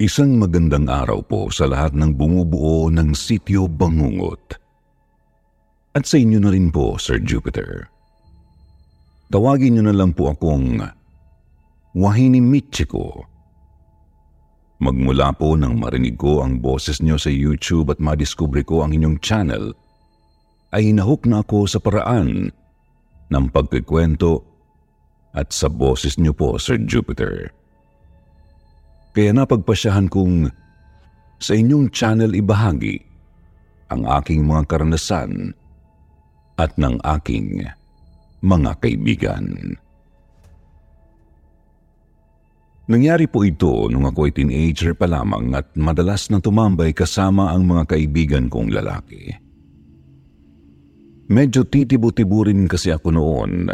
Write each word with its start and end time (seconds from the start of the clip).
Isang 0.00 0.40
magandang 0.40 0.88
araw 0.88 1.20
po 1.20 1.52
sa 1.52 1.68
lahat 1.68 1.92
ng 1.92 2.16
bumubuo 2.16 2.88
ng 2.88 3.12
Sityo 3.12 3.68
Bangungot. 3.68 4.56
At 5.92 6.08
sa 6.08 6.16
inyo 6.16 6.40
na 6.40 6.48
rin 6.48 6.72
po, 6.72 6.96
Sir 6.96 7.20
Jupiter. 7.20 7.84
Tawagin 9.28 9.76
niyo 9.76 9.84
na 9.84 9.92
lang 9.92 10.16
po 10.16 10.32
akong 10.32 10.80
Wahini 11.92 12.40
Michiko. 12.40 13.28
Magmula 14.80 15.36
po 15.36 15.52
nang 15.60 15.76
marinig 15.76 16.16
ko 16.16 16.48
ang 16.48 16.64
boses 16.64 17.04
niyo 17.04 17.20
sa 17.20 17.28
YouTube 17.28 17.92
at 17.92 18.00
madiskubre 18.00 18.64
ko 18.64 18.80
ang 18.80 18.96
inyong 18.96 19.20
channel, 19.20 19.76
ay 20.72 20.96
nahuk 20.96 21.28
na 21.28 21.44
ako 21.44 21.68
sa 21.68 21.76
paraan 21.76 22.48
ng 23.28 23.44
pagkikwento 23.52 24.48
at 25.36 25.52
sa 25.52 25.68
boses 25.68 26.16
niyo 26.16 26.32
po, 26.32 26.56
Sir 26.56 26.80
Jupiter. 26.88 27.59
Kaya 29.10 29.34
napagpasyahan 29.34 30.06
kong 30.06 30.54
sa 31.40 31.56
inyong 31.56 31.90
channel 31.90 32.30
ibahagi 32.30 33.00
ang 33.90 34.06
aking 34.06 34.46
mga 34.46 34.70
karanasan 34.70 35.50
at 36.54 36.70
ng 36.78 37.00
aking 37.18 37.66
mga 38.44 38.70
kaibigan. 38.78 39.74
Nangyari 42.90 43.26
po 43.30 43.46
ito 43.46 43.86
nung 43.90 44.06
ako 44.06 44.30
ay 44.30 44.32
teenager 44.34 44.94
pa 44.94 45.06
lamang 45.06 45.54
at 45.54 45.74
madalas 45.78 46.26
na 46.30 46.42
tumambay 46.42 46.90
kasama 46.90 47.50
ang 47.50 47.66
mga 47.66 47.96
kaibigan 47.96 48.46
kong 48.50 48.70
lalaki. 48.70 49.30
Medyo 51.30 51.66
titibo-tibo 51.70 52.42
rin 52.46 52.66
kasi 52.66 52.90
ako 52.90 53.14
noon 53.14 53.70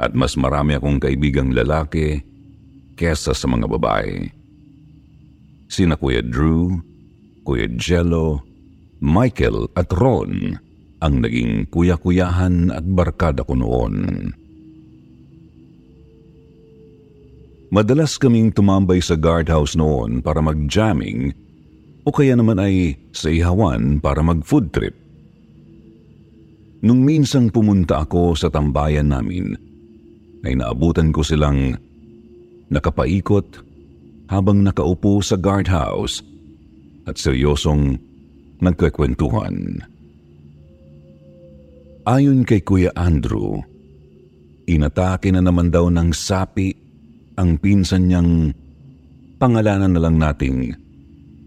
at 0.00 0.12
mas 0.16 0.40
marami 0.40 0.80
akong 0.80 0.96
kaibigang 0.96 1.52
lalaki 1.52 2.24
kesa 2.96 3.36
sa 3.36 3.46
mga 3.48 3.68
babae 3.68 4.41
sina 5.72 5.96
Kuya 5.96 6.20
Drew, 6.20 6.76
Kuya 7.48 7.72
Jello, 7.80 8.44
Michael 9.00 9.72
at 9.72 9.88
Ron 9.96 10.60
ang 11.02 11.24
naging 11.24 11.66
kuya-kuyahan 11.72 12.70
at 12.70 12.84
barkada 12.86 13.42
ko 13.42 13.58
noon. 13.58 14.30
Madalas 17.72 18.20
kaming 18.20 18.52
tumambay 18.52 19.00
sa 19.00 19.16
guardhouse 19.16 19.74
noon 19.74 20.20
para 20.20 20.44
mag-jamming 20.44 21.32
o 22.04 22.12
kaya 22.12 22.36
naman 22.36 22.60
ay 22.60 23.00
sa 23.16 23.32
ihawan 23.32 23.96
para 23.98 24.20
mag-food 24.20 24.70
trip. 24.70 24.92
Nung 26.84 27.00
minsang 27.00 27.48
pumunta 27.48 28.04
ako 28.04 28.36
sa 28.36 28.52
tambayan 28.52 29.08
namin, 29.08 29.56
ay 30.44 30.52
naabutan 30.52 31.14
ko 31.14 31.24
silang 31.24 31.78
nakapaikot 32.68 33.71
habang 34.32 34.64
nakaupo 34.64 35.20
sa 35.20 35.36
guardhouse 35.36 36.24
at 37.04 37.20
seryosong 37.20 38.00
nagkakwentuhan. 38.64 39.84
Ayon 42.08 42.48
kay 42.48 42.64
Kuya 42.64 42.96
Andrew, 42.96 43.60
inatake 44.64 45.28
na 45.28 45.44
naman 45.44 45.68
daw 45.68 45.92
ng 45.92 46.16
sapi 46.16 46.72
ang 47.36 47.60
pinsan 47.60 48.08
niyang 48.08 48.56
pangalanan 49.36 49.92
na 49.92 50.00
lang 50.00 50.16
nating 50.16 50.72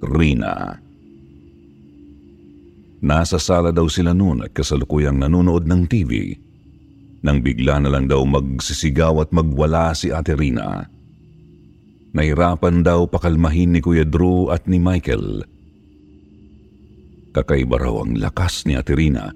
Rina. 0.05 0.77
Nasa 3.01 3.41
sala 3.41 3.73
daw 3.73 3.89
sila 3.89 4.13
noon 4.13 4.45
at 4.45 4.53
kasalukuyang 4.53 5.17
nanonood 5.19 5.65
ng 5.65 5.81
TV 5.89 6.37
nang 7.25 7.41
bigla 7.41 7.81
na 7.81 7.89
lang 7.89 8.05
daw 8.05 8.21
magsisigaw 8.21 9.25
at 9.25 9.33
magwala 9.33 9.97
si 9.97 10.13
Ate 10.13 10.37
Rina. 10.37 10.94
Nahirapan 12.15 12.79
daw 12.79 13.03
pakalmahin 13.11 13.75
ni 13.75 13.83
Kuya 13.83 14.07
Drew 14.07 14.47
at 14.47 14.63
ni 14.71 14.79
Michael. 14.79 15.43
Kakaiba 17.35 17.75
raw 17.75 18.07
ang 18.07 18.15
lakas 18.15 18.63
ni 18.63 18.79
Aterina. 18.79 19.35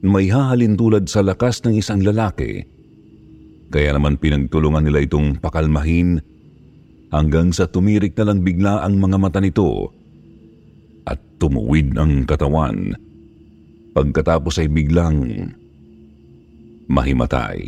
May 0.00 0.32
hahalin 0.32 0.72
tulad 0.72 1.04
sa 1.12 1.20
lakas 1.20 1.60
ng 1.68 1.76
isang 1.76 2.00
lalaki. 2.00 2.64
Kaya 3.68 3.92
naman 3.92 4.16
pinagtulungan 4.16 4.88
nila 4.88 5.04
itong 5.04 5.36
pakalmahin 5.36 6.24
hanggang 7.12 7.52
sa 7.52 7.68
tumirik 7.68 8.16
na 8.16 8.32
lang 8.32 8.40
bigla 8.40 8.80
ang 8.80 8.96
mga 8.96 9.16
mata 9.20 9.44
nito 9.44 9.92
at 11.04 11.20
tumuwid 11.36 11.92
ang 12.00 12.24
katawan. 12.24 12.96
Pagkatapos 13.92 14.64
ay 14.64 14.72
biglang 14.72 15.52
mahimatay. 16.88 17.60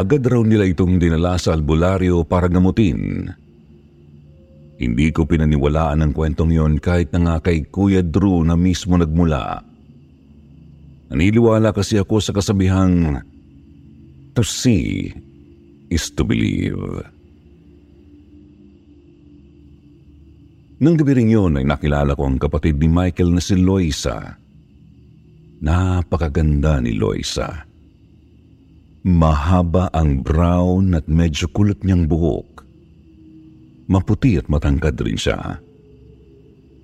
Agad 0.00 0.24
raw 0.24 0.40
nila 0.40 0.64
itong 0.64 0.96
dinala 0.96 1.36
sa 1.36 1.52
albularyo 1.52 2.24
para 2.24 2.48
gamutin. 2.48 3.28
Hindi 4.80 5.12
ko 5.12 5.28
pinaniwalaan 5.28 6.00
ang 6.00 6.16
kwentong 6.16 6.56
yon 6.56 6.80
kahit 6.80 7.12
na 7.12 7.20
nga 7.20 7.36
kay 7.44 7.68
Kuya 7.68 8.00
Drew 8.00 8.40
na 8.40 8.56
mismo 8.56 8.96
nagmula. 8.96 9.60
Naniliwala 11.12 11.76
kasi 11.76 12.00
ako 12.00 12.16
sa 12.16 12.32
kasabihang, 12.32 13.20
To 14.32 14.40
see 14.40 15.12
is 15.92 16.08
to 16.16 16.24
believe. 16.24 16.80
Nang 20.80 20.96
gabi 20.96 21.12
rin 21.12 21.28
yun 21.28 21.60
ay 21.60 21.66
nakilala 21.68 22.16
ko 22.16 22.24
ang 22.24 22.40
kapatid 22.40 22.80
ni 22.80 22.88
Michael 22.88 23.36
na 23.36 23.42
si 23.44 23.52
Loisa. 23.52 24.32
Napakaganda 25.60 26.80
ni 26.80 26.96
Loisa. 26.96 27.69
Mahaba 29.00 29.88
ang 29.96 30.20
brown 30.20 30.92
at 30.92 31.08
medyo 31.08 31.48
kulot 31.48 31.80
niyang 31.80 32.04
buhok. 32.04 32.68
Maputi 33.88 34.36
at 34.36 34.44
matangkad 34.52 35.00
rin 35.00 35.16
siya. 35.16 35.56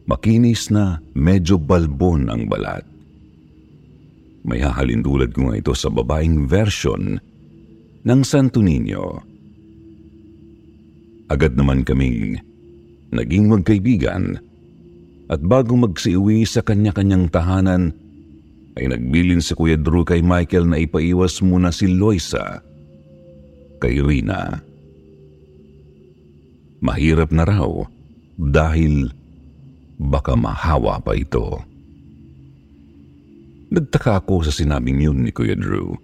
Makinis 0.09 0.73
na 0.73 0.97
medyo 1.13 1.61
balbon 1.61 2.33
ang 2.33 2.49
balat. 2.49 2.89
May 4.49 4.65
hahalintulad 4.65 5.37
ko 5.37 5.51
nga 5.51 5.59
ito 5.61 5.75
sa 5.77 5.93
babaeng 5.93 6.49
version 6.49 7.21
ng 8.07 8.21
Santo 8.25 8.65
Niño. 8.65 9.21
Agad 11.27 11.59
naman 11.59 11.83
kaming 11.83 12.39
naging 13.13 13.51
magkaibigan 13.51 14.39
at 15.27 15.43
bago 15.43 15.75
magsiuwi 15.75 16.47
sa 16.47 16.63
kanya-kanyang 16.63 17.27
tahanan, 17.27 17.93
ay 18.77 18.93
nagbilin 18.93 19.41
si 19.41 19.57
Kuya 19.57 19.81
Drew 19.81 20.05
kay 20.05 20.21
Michael 20.21 20.69
na 20.69 20.77
ipaiwas 20.77 21.41
muna 21.41 21.73
si 21.73 21.89
Loisa 21.89 22.61
kay 23.81 24.05
Rina. 24.05 24.61
Mahirap 26.85 27.33
na 27.33 27.49
raw 27.49 27.73
dahil 28.37 29.09
baka 29.97 30.37
mahawa 30.37 31.01
pa 31.01 31.17
ito. 31.17 31.57
Nagtaka 33.73 34.23
ako 34.23 34.45
sa 34.47 34.53
sinabing 34.53 35.01
yun 35.01 35.25
ni 35.25 35.33
Kuya 35.33 35.57
Drew. 35.57 35.97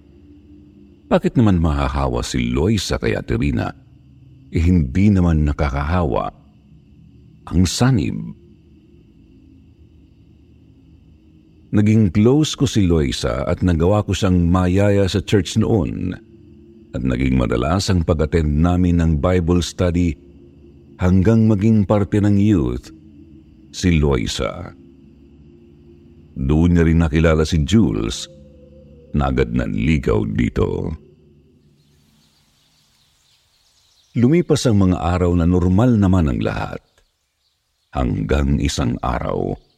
Bakit 1.12 1.36
naman 1.36 1.60
mahahawa 1.60 2.24
si 2.24 2.40
Loisa 2.56 2.96
kay 2.96 3.12
Ate 3.12 3.36
Rina? 3.36 3.68
Eh 4.48 4.64
hindi 4.64 5.12
naman 5.12 5.44
nakakahawa 5.44 6.32
ang 7.52 7.68
sanib 7.68 8.16
Naging 11.72 12.12
close 12.12 12.52
ko 12.52 12.68
si 12.68 12.84
Loisa 12.84 13.48
at 13.48 13.64
nagawa 13.64 14.04
ko 14.04 14.12
siyang 14.12 14.44
mayaya 14.44 15.08
sa 15.08 15.24
church 15.24 15.56
noon 15.56 16.12
at 16.92 17.00
naging 17.00 17.40
madalas 17.40 17.88
ang 17.88 18.04
pag-attend 18.04 18.60
namin 18.60 19.00
ng 19.00 19.16
Bible 19.16 19.64
study 19.64 20.12
hanggang 21.00 21.48
maging 21.48 21.88
parte 21.88 22.20
ng 22.20 22.36
youth 22.36 22.92
si 23.72 23.96
Loisa. 23.96 24.76
Doon 26.36 26.76
niya 26.76 26.84
rin 26.84 27.00
nakilala 27.00 27.48
si 27.48 27.64
Jules 27.64 28.28
na 29.16 29.32
agad 29.32 29.56
nanligaw 29.56 30.28
dito. 30.28 30.92
Lumipas 34.12 34.68
ang 34.68 34.76
mga 34.76 35.00
araw 35.00 35.32
na 35.40 35.48
normal 35.48 35.96
naman 35.96 36.28
ang 36.28 36.40
lahat. 36.44 36.84
Hanggang 37.96 38.60
isang 38.60 39.00
araw 39.00 39.71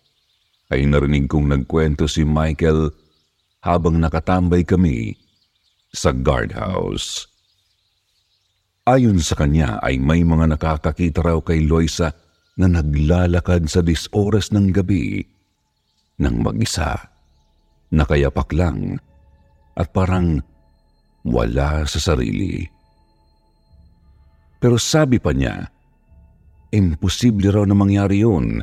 ay 0.75 0.91
narinig 0.91 1.31
kong 1.31 1.55
nagkwento 1.55 2.11
si 2.11 2.27
Michael 2.27 2.91
habang 3.63 4.03
nakatambay 4.03 4.67
kami 4.67 5.15
sa 5.95 6.11
guardhouse. 6.11 7.31
Ayon 8.85 9.23
sa 9.23 9.39
kanya 9.39 9.81
ay 9.81 9.97
may 10.03 10.27
mga 10.27 10.59
nakakakita 10.59 11.25
raw 11.25 11.39
kay 11.41 11.65
Loisa 11.65 12.13
na 12.59 12.69
naglalakad 12.69 13.71
sa 13.71 13.81
disoras 13.81 14.53
ng 14.53 14.75
gabi 14.75 15.25
ng 16.21 16.37
mag-isa, 16.43 16.99
nakayapak 17.95 18.53
lang 18.53 18.99
at 19.79 19.89
parang 19.95 20.43
wala 21.25 21.89
sa 21.89 22.13
sarili. 22.13 22.69
Pero 24.61 24.77
sabi 24.77 25.17
pa 25.17 25.33
niya, 25.33 25.65
imposible 26.75 27.49
raw 27.49 27.65
na 27.65 27.73
mangyari 27.73 28.21
yun 28.21 28.61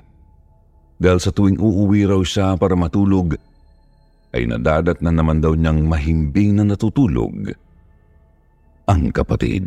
dahil 1.01 1.17
sa 1.17 1.33
tuwing 1.33 1.57
uuwi 1.57 2.05
raw 2.05 2.21
siya 2.21 2.53
para 2.61 2.77
matulog 2.77 3.33
ay 4.37 4.45
nadadat 4.45 5.01
na 5.01 5.09
naman 5.09 5.41
daw 5.41 5.57
niyang 5.57 5.89
mahimbing 5.89 6.61
na 6.61 6.63
natutulog 6.63 7.57
ang 8.85 9.09
kapatid. 9.09 9.65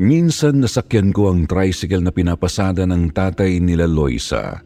Minsan 0.00 0.64
nasakyan 0.64 1.12
ko 1.12 1.28
ang 1.28 1.44
tricycle 1.44 2.00
na 2.00 2.08
pinapasada 2.08 2.88
ng 2.88 3.12
tatay 3.12 3.60
nila 3.60 3.84
Loisa. 3.84 4.64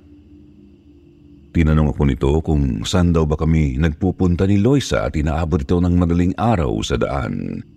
Tinanong 1.50 1.90
ako 1.90 2.02
nito 2.06 2.30
kung 2.38 2.86
saan 2.86 3.10
daw 3.10 3.26
ba 3.26 3.34
kami 3.34 3.74
nagpupunta 3.74 4.46
ni 4.46 4.62
Loisa 4.62 5.10
at 5.10 5.18
inaabot 5.18 5.58
ito 5.58 5.82
ng 5.82 5.94
madaling 5.98 6.38
araw 6.38 6.78
sa 6.86 6.94
daan. 6.94 7.73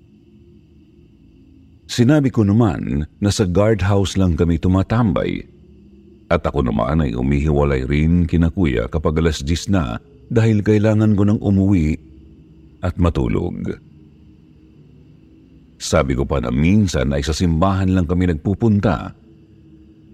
Sinabi 1.88 2.30
ko 2.30 2.44
naman 2.44 3.08
na 3.24 3.32
sa 3.32 3.48
guardhouse 3.48 4.20
lang 4.20 4.36
kami 4.36 4.60
tumatambay 4.60 5.48
at 6.28 6.44
ako 6.44 6.60
naman 6.60 7.00
ay 7.00 7.16
umihiwalay 7.16 7.88
rin 7.88 8.28
kina 8.28 8.52
kuya 8.52 8.92
kapag 8.92 9.24
alas 9.24 9.40
10 9.40 9.72
na 9.72 9.96
dahil 10.28 10.60
kailangan 10.60 11.16
ko 11.16 11.24
nang 11.24 11.40
umuwi 11.40 11.96
at 12.84 13.00
matulog. 13.00 13.80
Sabi 15.78 16.18
ko 16.18 16.28
pa 16.28 16.44
na 16.44 16.52
minsan 16.52 17.16
ay 17.16 17.24
sa 17.24 17.32
simbahan 17.32 17.96
lang 17.96 18.04
kami 18.04 18.28
nagpupunta 18.28 19.16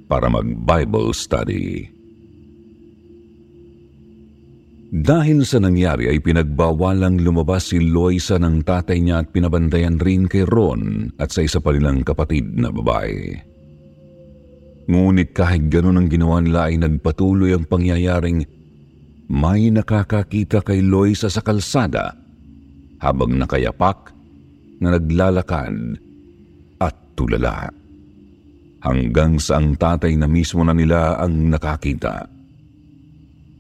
para 0.06 0.28
mag-Bible 0.30 1.10
study. 1.16 1.93
Dahil 4.94 5.42
sa 5.42 5.58
nangyari 5.58 6.06
ay 6.06 6.22
pinagbawalang 6.22 7.18
lumabas 7.18 7.74
si 7.74 7.82
Loisa 7.82 8.38
ng 8.38 8.62
tatay 8.62 9.02
niya 9.02 9.26
at 9.26 9.34
pinabantayan 9.34 9.98
rin 9.98 10.30
kay 10.30 10.46
Ron 10.46 11.10
at 11.18 11.34
sa 11.34 11.42
isa 11.42 11.58
pa 11.58 11.74
nilang 11.74 12.06
kapatid 12.06 12.54
na 12.54 12.70
babae. 12.70 13.34
Ngunit 14.86 15.34
kahit 15.34 15.74
ganun 15.74 15.98
ang 15.98 16.14
ginawa 16.14 16.46
nila 16.46 16.70
ay 16.70 16.78
nagpatuloy 16.78 17.58
ang 17.58 17.66
pangyayaring 17.66 18.46
may 19.34 19.74
nakakakita 19.74 20.62
kay 20.62 20.86
Loisa 20.86 21.26
sa 21.26 21.42
kalsada 21.42 22.14
habang 23.02 23.34
nakayapak 23.34 24.14
na 24.78 24.94
naglalakad 24.94 25.98
at 26.78 26.96
tulala. 27.18 27.66
Hanggang 28.86 29.42
sa 29.42 29.58
ang 29.58 29.74
tatay 29.74 30.14
na 30.22 30.30
mismo 30.30 30.62
na 30.62 30.78
nila 30.78 31.18
ang 31.18 31.50
nakakita. 31.50 32.33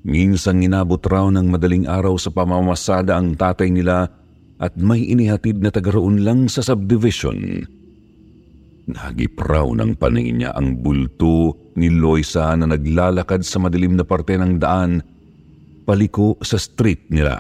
Minsan 0.03 0.59
inabot 0.59 0.99
raw 1.07 1.31
ng 1.31 1.47
madaling 1.47 1.87
araw 1.87 2.19
sa 2.19 2.27
pamamasada 2.27 3.15
ang 3.15 3.39
tatay 3.39 3.71
nila 3.71 4.11
at 4.59 4.75
may 4.75 4.99
inihatid 5.07 5.63
na 5.63 5.71
tagaroon 5.71 6.27
lang 6.27 6.51
sa 6.51 6.59
subdivision. 6.59 7.63
Nagip 8.83 9.39
raw 9.39 9.63
ng 9.63 9.95
paningin 9.95 10.43
niya 10.43 10.51
ang 10.59 10.83
bulto 10.83 11.71
ni 11.79 11.87
Loisa 11.87 12.51
na 12.59 12.67
naglalakad 12.67 13.47
sa 13.47 13.63
madilim 13.63 13.95
na 13.95 14.03
parte 14.03 14.35
ng 14.35 14.59
daan 14.59 14.99
paliko 15.87 16.35
sa 16.43 16.59
street 16.59 17.07
nila. 17.07 17.39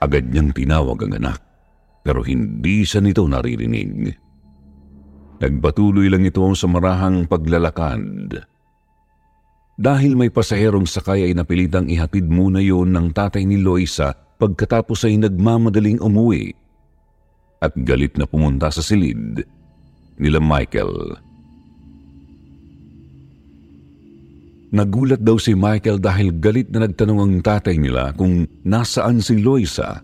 Agad 0.00 0.32
niyang 0.32 0.56
tinawag 0.56 1.04
ang 1.04 1.20
anak 1.20 1.40
pero 2.00 2.24
hindi 2.24 2.80
siya 2.82 3.04
nito 3.04 3.28
naririnig. 3.28 4.08
Nagpatuloy 5.36 6.08
lang 6.08 6.24
ito 6.24 6.42
sa 6.56 6.66
marahang 6.66 7.28
paglalakad. 7.28 8.40
Dahil 9.80 10.14
may 10.14 10.28
pasaherong 10.28 10.84
sakay 10.84 11.28
ay 11.28 11.32
napilitang 11.32 11.88
ihatid 11.88 12.28
muna 12.28 12.60
yon 12.60 12.92
ng 12.92 13.08
tatay 13.16 13.48
ni 13.48 13.56
Loisa 13.56 14.12
pagkatapos 14.36 15.08
ay 15.08 15.16
nagmamadaling 15.16 16.02
umuwi 16.02 16.52
at 17.62 17.72
galit 17.86 18.18
na 18.18 18.26
pumunta 18.26 18.68
sa 18.68 18.82
silid 18.82 19.46
nila 20.18 20.42
Michael. 20.42 21.16
Nagulat 24.72 25.20
daw 25.20 25.36
si 25.36 25.52
Michael 25.52 26.00
dahil 26.00 26.36
galit 26.40 26.72
na 26.72 26.88
nagtanong 26.88 27.20
ang 27.20 27.34
tatay 27.44 27.76
nila 27.76 28.16
kung 28.16 28.48
nasaan 28.64 29.20
si 29.20 29.40
Loisa 29.40 30.00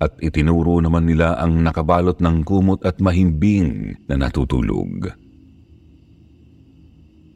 at 0.00 0.12
itinuro 0.20 0.80
naman 0.80 1.08
nila 1.08 1.36
ang 1.40 1.60
nakabalot 1.60 2.18
ng 2.20 2.42
kumot 2.44 2.80
at 2.84 3.00
mahimbing 3.00 3.96
na 4.08 4.16
natutulog. 4.18 5.23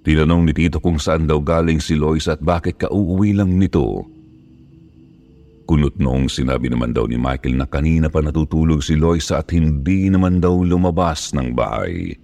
Tinanong 0.09 0.49
ni 0.49 0.57
Tito 0.57 0.81
kung 0.81 0.97
saan 0.97 1.29
daw 1.29 1.37
galing 1.37 1.85
si 1.85 1.93
Lois 1.93 2.33
at 2.33 2.41
bakit 2.41 2.81
kauuwi 2.81 3.37
lang 3.37 3.61
nito. 3.61 4.09
Kunot 5.69 6.01
noong 6.01 6.33
sinabi 6.33 6.73
naman 6.73 6.97
daw 6.97 7.05
ni 7.05 7.21
Michael 7.21 7.61
na 7.61 7.69
kanina 7.69 8.09
pa 8.09 8.25
natutulog 8.25 8.81
si 8.81 8.97
Loisa 8.97 9.45
at 9.45 9.53
hindi 9.53 10.09
naman 10.09 10.41
daw 10.41 10.65
lumabas 10.65 11.37
ng 11.37 11.53
bahay. 11.53 12.17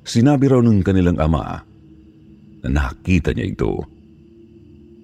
Sinabi 0.00 0.48
raw 0.48 0.64
ng 0.64 0.80
kanilang 0.80 1.20
ama 1.20 1.60
na 2.64 2.68
nakita 2.72 3.36
niya 3.36 3.52
ito 3.52 3.84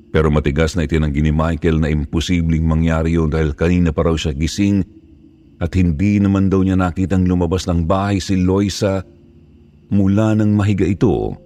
pero 0.09 0.33
matigas 0.33 0.73
na 0.73 0.89
itinanggi 0.89 1.21
ni 1.21 1.37
Michael 1.37 1.85
na 1.85 1.93
imposibleng 1.93 2.65
mangyari 2.65 3.21
yun 3.21 3.29
dahil 3.29 3.53
kanina 3.53 3.93
pa 3.93 4.09
raw 4.09 4.17
siya 4.17 4.33
gising 4.33 4.81
at 5.61 5.77
hindi 5.77 6.17
naman 6.17 6.49
daw 6.49 6.65
niya 6.65 6.81
nakitang 6.81 7.29
lumabas 7.29 7.69
ng 7.69 7.85
bahay 7.85 8.25
si 8.25 8.41
Loisa 8.41 9.05
mula 9.93 10.33
nang 10.33 10.57
mahiga 10.57 10.89
ito 10.89 11.37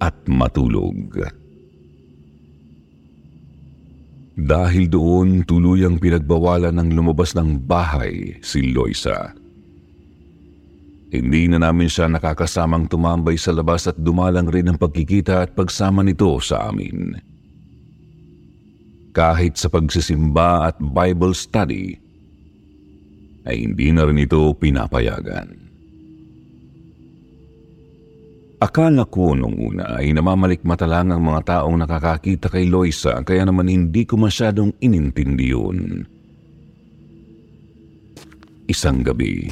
at 0.00 0.16
matulog. 0.24 1.20
Dahil 4.38 4.88
doon 4.88 5.44
tuluyang 5.44 6.00
pinagbawalan 6.00 6.72
ng 6.72 6.88
lumabas 6.94 7.36
ng 7.36 7.58
bahay 7.68 8.38
si 8.40 8.72
Loisa. 8.72 9.34
Hindi 11.08 11.52
na 11.52 11.60
namin 11.60 11.88
siya 11.90 12.08
nakakasamang 12.08 12.88
tumambay 12.88 13.36
sa 13.36 13.52
labas 13.52 13.90
at 13.90 13.96
dumalang 14.00 14.48
rin 14.48 14.72
ang 14.72 14.78
pagkikita 14.80 15.44
at 15.44 15.50
pagsama 15.52 16.00
nito 16.00 16.38
sa 16.40 16.70
amin 16.70 17.28
kahit 19.18 19.58
sa 19.58 19.66
pagsisimba 19.66 20.70
at 20.70 20.78
Bible 20.78 21.34
study, 21.34 21.98
ay 23.50 23.66
hindi 23.66 23.90
na 23.90 24.06
rin 24.06 24.22
ito 24.22 24.54
pinapayagan. 24.54 25.67
Akala 28.58 29.06
ko 29.06 29.38
nung 29.38 29.54
una 29.54 30.02
ay 30.02 30.10
namamalikmata 30.10 30.82
lang 30.82 31.14
ang 31.14 31.22
mga 31.22 31.40
taong 31.46 31.78
nakakakita 31.78 32.50
kay 32.50 32.66
Loisa 32.66 33.22
kaya 33.22 33.46
naman 33.46 33.70
hindi 33.70 34.02
ko 34.02 34.18
masyadong 34.18 34.74
inintindi 34.82 35.46
yun. 35.54 36.02
Isang 38.66 39.06
gabi, 39.06 39.46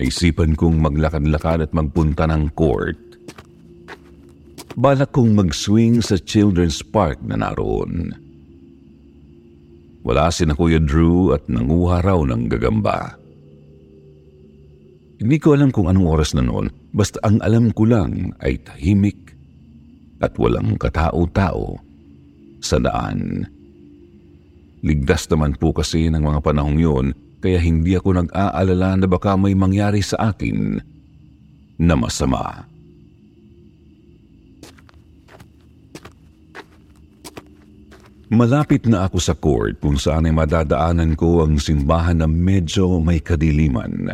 naisipan 0.00 0.56
kong 0.56 0.80
maglakad-lakad 0.80 1.68
at 1.68 1.76
magpunta 1.76 2.24
ng 2.24 2.56
court. 2.56 2.96
Balak 4.80 5.12
kong 5.12 5.36
mag-swing 5.36 6.00
sa 6.00 6.16
children's 6.16 6.80
park 6.80 7.20
na 7.20 7.36
naroon. 7.36 8.16
Wala 10.08 10.32
si 10.32 10.48
na 10.48 10.56
Kuya 10.56 10.80
Drew 10.80 11.36
at 11.36 11.46
nanguha 11.52 12.00
raw 12.00 12.16
ng 12.16 12.48
gagamba. 12.48 13.12
Hindi 15.20 15.36
ko 15.36 15.52
alam 15.52 15.68
kung 15.68 15.86
anong 15.86 16.08
oras 16.08 16.32
na 16.34 16.42
noon, 16.42 16.72
basta 16.94 17.18
ang 17.26 17.42
alam 17.42 17.74
ko 17.74 17.90
lang 17.90 18.30
ay 18.40 18.62
tahimik 18.62 19.34
at 20.22 20.38
walang 20.38 20.78
katao-tao 20.78 21.76
sa 22.62 22.78
daan. 22.78 23.44
Ligdas 24.80 25.26
naman 25.28 25.58
po 25.58 25.74
kasi 25.74 26.06
ng 26.08 26.22
mga 26.22 26.40
panahong 26.40 26.78
yun, 26.78 27.06
kaya 27.42 27.60
hindi 27.60 27.98
ako 27.98 28.24
nag-aalala 28.24 29.04
na 29.04 29.06
baka 29.10 29.36
may 29.36 29.52
mangyari 29.52 30.00
sa 30.00 30.32
akin 30.32 30.80
na 31.82 31.94
masama. 31.98 32.64
Malapit 38.32 38.88
na 38.88 39.04
ako 39.04 39.18
sa 39.20 39.34
court 39.36 39.78
kung 39.78 40.00
saan 40.00 40.26
ay 40.26 40.34
madadaanan 40.34 41.12
ko 41.14 41.44
ang 41.44 41.60
simbahan 41.60 42.24
na 42.24 42.26
medyo 42.26 42.98
may 42.98 43.20
kadiliman. 43.20 44.10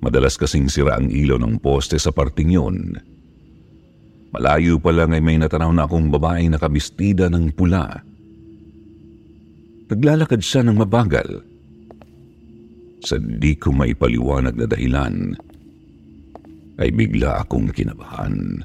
Madalas 0.00 0.40
kasing 0.40 0.72
sira 0.72 0.96
ang 0.96 1.12
ilaw 1.12 1.36
ng 1.36 1.60
poste 1.60 2.00
sa 2.00 2.08
parting 2.08 2.56
yun. 2.56 2.96
Malayo 4.32 4.80
pa 4.80 4.94
lang 4.94 5.12
ay 5.12 5.20
may 5.20 5.36
natanaw 5.36 5.68
na 5.74 5.84
akong 5.84 6.08
babaeng 6.08 6.56
nakabistida 6.56 7.28
ng 7.28 7.52
pula. 7.52 8.00
Naglalakad 9.90 10.40
siya 10.40 10.64
ng 10.64 10.76
mabagal. 10.80 11.42
Sa 13.04 13.18
di 13.18 13.52
ko 13.58 13.74
maipaliwanag 13.74 14.54
na 14.54 14.66
dahilan, 14.70 15.34
ay 16.80 16.88
bigla 16.94 17.44
akong 17.44 17.68
kinabahan. 17.74 18.64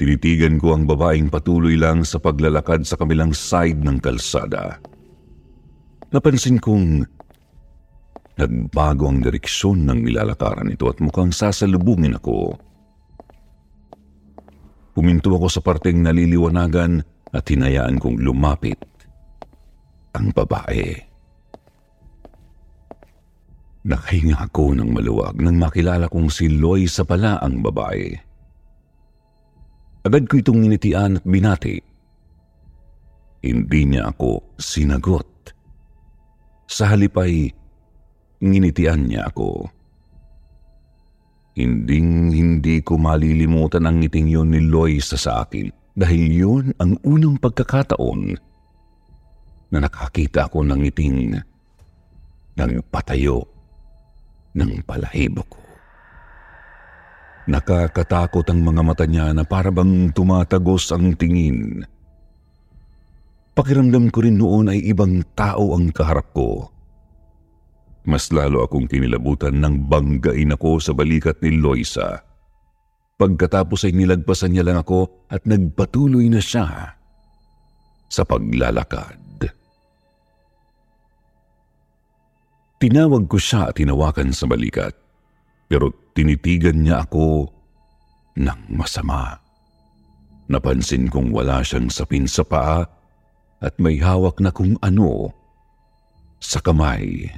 Tinitigan 0.00 0.56
ko 0.56 0.72
ang 0.72 0.88
babaeng 0.88 1.28
patuloy 1.28 1.76
lang 1.76 2.08
sa 2.08 2.16
paglalakad 2.16 2.88
sa 2.88 2.96
kabilang 2.96 3.36
side 3.36 3.84
ng 3.84 4.00
kalsada. 4.00 4.80
Napansin 6.08 6.56
kong 6.56 7.04
nagbago 8.40 9.12
ang 9.12 9.20
direksyon 9.20 9.84
ng 9.84 10.08
nilalakaran 10.08 10.72
nito 10.72 10.88
at 10.88 10.96
mukhang 11.04 11.28
sasalubungin 11.28 12.16
ako. 12.16 12.56
Puminto 14.96 15.30
ako 15.36 15.46
sa 15.52 15.60
parteng 15.60 16.00
naliliwanagan 16.00 17.04
at 17.30 17.44
hinayaan 17.46 18.00
kong 18.00 18.18
lumapit 18.18 18.80
ang 20.16 20.32
babae. 20.34 20.98
Nakahinga 23.80 24.36
ako 24.50 24.76
ng 24.76 24.90
maluwag 24.92 25.40
nang 25.40 25.56
makilala 25.56 26.10
kong 26.10 26.28
si 26.28 26.52
Loisa 26.52 27.06
pala 27.08 27.40
ang 27.40 27.64
babae. 27.64 28.12
Agad 30.04 30.28
ko 30.28 30.40
itong 30.40 30.60
ninitian 30.60 31.20
at 31.20 31.24
binati. 31.24 31.80
Hindi 33.40 33.80
niya 33.88 34.12
ako 34.12 34.56
sinagot. 34.60 35.28
Sa 36.68 36.92
halip 36.92 37.16
ay 37.16 37.52
nginitian 38.40 39.06
niya 39.06 39.28
ako. 39.28 39.68
Hinding 41.54 42.32
hindi 42.32 42.80
ko 42.80 42.96
malilimutan 42.96 43.84
ang 43.84 44.00
ngiting 44.00 44.32
yon 44.32 44.56
ni 44.56 44.64
Loisa 44.64 45.20
sa 45.20 45.44
akin 45.44 45.68
dahil 45.92 46.24
yun 46.32 46.64
ang 46.80 46.96
unang 47.04 47.36
pagkakataon 47.36 48.38
na 49.70 49.78
nakakita 49.84 50.48
ako 50.48 50.64
ng 50.64 50.80
ngiting 50.88 51.36
ng 52.56 52.72
patayo 52.88 53.44
ng 54.56 54.82
palahibo 54.82 55.44
ko. 55.46 55.60
Nakakatakot 57.50 58.46
ang 58.46 58.60
mga 58.62 58.82
mata 58.84 59.04
niya 59.10 59.34
na 59.34 59.42
parabang 59.42 60.14
tumatagos 60.14 60.94
ang 60.94 61.18
tingin. 61.18 61.82
Pakiramdam 63.58 64.06
ko 64.14 64.22
rin 64.22 64.38
noon 64.38 64.70
ay 64.70 64.80
ibang 64.86 65.18
tao 65.34 65.74
ang 65.74 65.90
kaharap 65.90 66.30
ko. 66.30 66.70
Mas 68.08 68.32
lalo 68.32 68.64
akong 68.64 68.88
kinilabutan 68.88 69.60
nang 69.60 69.84
banggain 69.84 70.56
ako 70.56 70.80
sa 70.80 70.92
balikat 70.96 71.36
ni 71.44 71.60
Loisa. 71.60 72.24
Pagkatapos 73.20 73.84
ay 73.84 73.92
nilagpasan 73.92 74.56
niya 74.56 74.64
lang 74.64 74.80
ako 74.80 75.28
at 75.28 75.44
nagpatuloy 75.44 76.32
na 76.32 76.40
siya 76.40 76.96
sa 78.08 78.22
paglalakad. 78.24 79.20
Tinawag 82.80 83.28
ko 83.28 83.36
siya 83.36 83.68
at 83.68 83.76
tinawakan 83.76 84.32
sa 84.32 84.48
balikat 84.48 84.96
pero 85.68 85.92
tinitigan 86.16 86.80
niya 86.80 87.04
ako 87.04 87.52
ng 88.40 88.60
masama. 88.72 89.36
Napansin 90.48 91.12
kong 91.12 91.30
wala 91.30 91.60
siyang 91.60 91.92
sapin 91.92 92.24
sa 92.24 92.40
paa 92.42 92.82
at 93.60 93.74
may 93.76 94.00
hawak 94.00 94.40
na 94.40 94.48
kung 94.48 94.80
ano 94.80 95.28
sa 96.40 96.58
kamay. 96.64 97.28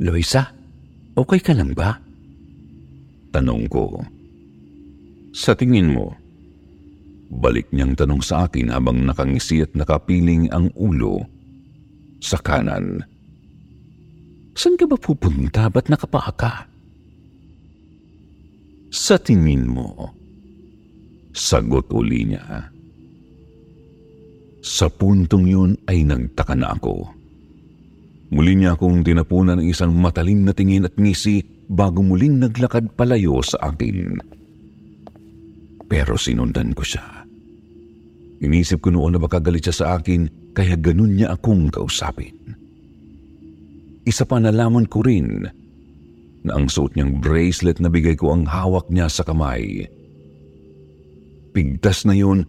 Loisa, 0.00 0.48
okay 1.12 1.44
ka 1.44 1.52
lang 1.52 1.76
ba? 1.76 2.00
Tanong 3.36 3.68
ko. 3.68 4.00
Sa 5.36 5.52
tingin 5.52 5.92
mo, 5.92 6.16
balik 7.28 7.68
niyang 7.68 7.92
tanong 7.92 8.24
sa 8.24 8.48
akin 8.48 8.72
habang 8.72 9.04
nakangisi 9.04 9.60
at 9.60 9.76
nakapiling 9.76 10.48
ang 10.56 10.72
ulo 10.72 11.20
sa 12.24 12.40
kanan. 12.40 13.04
Saan 14.56 14.80
ka 14.80 14.88
ba 14.88 14.96
pupunta? 14.96 15.68
Ba't 15.68 15.92
nakapaa 15.92 16.32
ka? 16.32 16.52
Sa 18.88 19.20
tingin 19.20 19.68
mo, 19.68 20.16
sagot 21.36 21.92
uli 21.92 22.24
niya. 22.24 22.72
Sa 24.64 24.88
puntong 24.88 25.44
yun 25.44 25.72
ay 25.84 26.08
nagtaka 26.08 26.56
na 26.56 26.72
ako. 26.72 27.19
Muli 28.30 28.54
niya 28.54 28.78
akong 28.78 29.02
tinapunan 29.02 29.58
ng 29.58 29.66
isang 29.66 29.90
matalim 29.90 30.46
na 30.46 30.54
tingin 30.54 30.86
at 30.86 30.94
ngisi 30.94 31.66
bago 31.66 31.98
muling 31.98 32.38
naglakad 32.38 32.94
palayo 32.94 33.42
sa 33.42 33.74
akin. 33.74 34.22
Pero 35.90 36.14
sinundan 36.14 36.70
ko 36.70 36.86
siya. 36.86 37.26
Inisip 38.40 38.86
ko 38.86 38.94
noon 38.94 39.18
na 39.18 39.20
baka 39.20 39.42
galit 39.42 39.66
siya 39.66 39.74
sa 39.74 39.86
akin 39.98 40.54
kaya 40.54 40.78
ganun 40.78 41.18
niya 41.18 41.34
akong 41.34 41.74
kausapin. 41.74 42.54
Isa 44.06 44.22
pa 44.24 44.38
nalaman 44.38 44.86
ko 44.86 45.02
rin 45.02 45.50
na 46.40 46.50
ang 46.56 46.70
suot 46.70 46.96
niyang 46.96 47.20
bracelet 47.20 47.82
na 47.82 47.92
bigay 47.92 48.16
ko 48.16 48.32
ang 48.32 48.48
hawak 48.48 48.88
niya 48.88 49.10
sa 49.10 49.26
kamay. 49.26 49.84
Pigtas 51.50 52.06
na 52.06 52.14
yun 52.14 52.46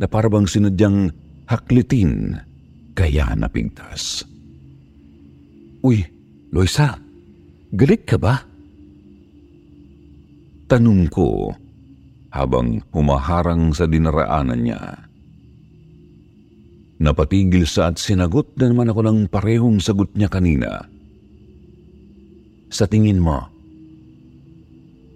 na 0.00 0.06
parabang 0.06 0.46
sinadyang 0.46 1.10
haklitin 1.50 2.38
kaya 2.94 3.28
napigtas. 3.36 4.24
Uy, 5.80 6.04
Loisa, 6.52 7.00
galit 7.72 8.04
ka 8.04 8.20
ba? 8.20 8.44
Tanong 10.68 11.08
ko 11.08 11.50
habang 12.30 12.84
humaharang 12.92 13.72
sa 13.72 13.88
dinaraanan 13.88 14.60
niya. 14.60 14.82
Napatigil 17.00 17.64
sa 17.64 17.88
at 17.88 17.96
sinagot 17.96 18.60
na 18.60 18.68
naman 18.68 18.92
ako 18.92 19.00
ng 19.08 19.18
parehong 19.32 19.80
sagot 19.80 20.12
niya 20.12 20.28
kanina. 20.28 20.84
Sa 22.68 22.84
tingin 22.84 23.18
mo, 23.18 23.40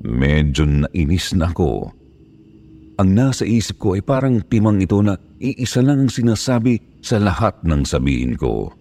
medyo 0.00 0.64
nainis 0.64 1.36
na 1.36 1.52
ako. 1.52 1.92
Ang 2.98 3.10
nasa 3.12 3.44
isip 3.44 3.78
ko 3.78 4.00
ay 4.00 4.02
parang 4.02 4.40
timang 4.48 4.80
ito 4.80 4.96
na 5.04 5.20
iisa 5.38 5.84
lang 5.84 6.08
ang 6.08 6.10
sinasabi 6.10 6.98
sa 7.04 7.20
lahat 7.20 7.60
ng 7.68 7.84
sabihin 7.84 8.38
ko. 8.40 8.72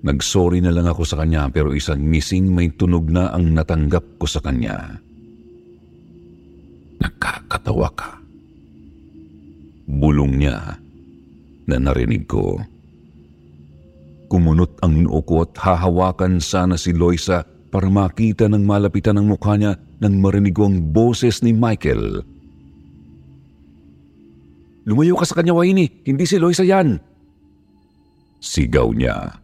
Nagsorry 0.00 0.64
na 0.64 0.72
lang 0.72 0.88
ako 0.88 1.04
sa 1.04 1.20
kanya 1.20 1.52
pero 1.52 1.76
isang 1.76 2.00
missing 2.00 2.48
may 2.48 2.72
tunog 2.72 3.12
na 3.12 3.28
ang 3.36 3.52
natanggap 3.52 4.16
ko 4.16 4.24
sa 4.24 4.40
kanya. 4.40 4.96
Nakakatawa 7.00 7.88
ka. 7.92 8.16
Bulong 9.90 10.40
niya 10.40 10.80
na 11.68 11.76
narinig 11.76 12.24
ko. 12.24 12.56
Kumunot 14.30 14.78
ang 14.80 15.04
noo 15.04 15.20
ko 15.26 15.44
at 15.44 15.58
hahawakan 15.58 16.38
sana 16.38 16.78
si 16.78 16.94
Loisa 16.94 17.42
para 17.68 17.90
makita 17.90 18.46
ng 18.46 18.62
malapitan 18.62 19.18
ang 19.18 19.26
mukha 19.26 19.58
niya 19.58 19.74
nang 20.00 20.16
marinig 20.22 20.54
ko 20.54 20.70
ang 20.70 20.94
boses 20.94 21.42
ni 21.44 21.52
Michael. 21.52 22.22
Lumayo 24.88 25.14
ka 25.18 25.28
sa 25.28 25.36
kanya, 25.36 25.52
Wayne. 25.52 26.02
Hindi 26.06 26.24
si 26.24 26.40
Loisa 26.40 26.64
yan. 26.64 26.96
Sigaw 28.40 28.90
niya. 28.96 29.39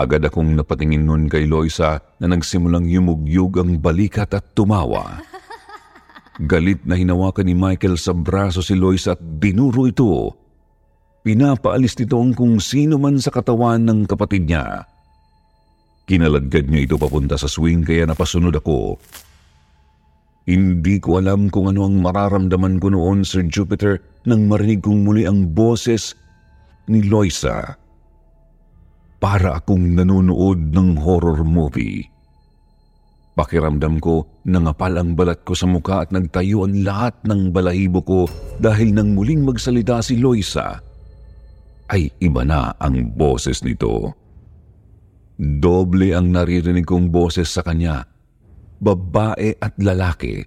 Agad 0.00 0.24
akong 0.24 0.56
napatingin 0.56 1.04
nun 1.04 1.28
kay 1.28 1.44
Loisa 1.44 2.00
na 2.16 2.32
nagsimulang 2.32 2.88
yumugyug 2.88 3.60
ang 3.60 3.76
balikat 3.84 4.32
at 4.32 4.56
tumawa. 4.56 5.20
Galit 6.40 6.88
na 6.88 6.96
hinawakan 6.96 7.44
ni 7.44 7.52
Michael 7.52 8.00
sa 8.00 8.16
braso 8.16 8.64
si 8.64 8.72
Lois 8.72 9.04
at 9.04 9.20
dinuro 9.20 9.84
ito. 9.84 10.32
Pinapaalis 11.20 12.00
nito 12.00 12.16
ang 12.16 12.32
kung 12.32 12.56
sino 12.64 12.96
man 12.96 13.20
sa 13.20 13.28
katawan 13.28 13.84
ng 13.84 14.08
kapatid 14.08 14.48
niya. 14.48 14.88
Kinaladkad 16.08 16.72
niya 16.72 16.88
ito 16.88 16.96
papunta 16.96 17.36
sa 17.36 17.44
swing 17.44 17.84
kaya 17.84 18.08
napasunod 18.08 18.56
ako. 18.56 18.96
Hindi 20.48 20.96
ko 20.96 21.20
alam 21.20 21.52
kung 21.52 21.68
ano 21.68 21.84
ang 21.84 22.00
mararamdaman 22.00 22.80
ko 22.80 22.88
noon, 22.88 23.20
Sir 23.20 23.44
Jupiter, 23.44 24.00
nang 24.24 24.48
marinig 24.48 24.80
kong 24.80 25.04
muli 25.04 25.28
ang 25.28 25.52
boses 25.52 26.16
ni 26.88 27.04
Loisa. 27.04 27.76
Para 29.20 29.60
akong 29.60 30.00
nanonood 30.00 30.72
ng 30.72 30.96
horror 30.96 31.44
movie. 31.44 32.08
Pakiramdam 33.36 34.00
ko, 34.00 34.24
nangapal 34.48 34.96
ang 34.96 35.12
balat 35.12 35.44
ko 35.44 35.52
sa 35.52 35.68
muka 35.68 36.04
at 36.04 36.08
nagtayo 36.08 36.64
ang 36.64 36.80
lahat 36.80 37.20
ng 37.28 37.52
balahibo 37.52 38.00
ko 38.00 38.20
dahil 38.56 38.96
nang 38.96 39.12
muling 39.12 39.44
magsalita 39.44 40.00
si 40.00 40.16
Loisa, 40.16 40.80
ay 41.92 42.08
iba 42.16 42.48
na 42.48 42.72
ang 42.80 43.12
boses 43.12 43.60
nito. 43.60 44.16
Doble 45.36 46.16
ang 46.16 46.32
naririnig 46.32 46.88
kong 46.88 47.12
boses 47.12 47.52
sa 47.52 47.60
kanya, 47.60 48.04
babae 48.80 49.56
at 49.60 49.76
lalaki. 49.80 50.40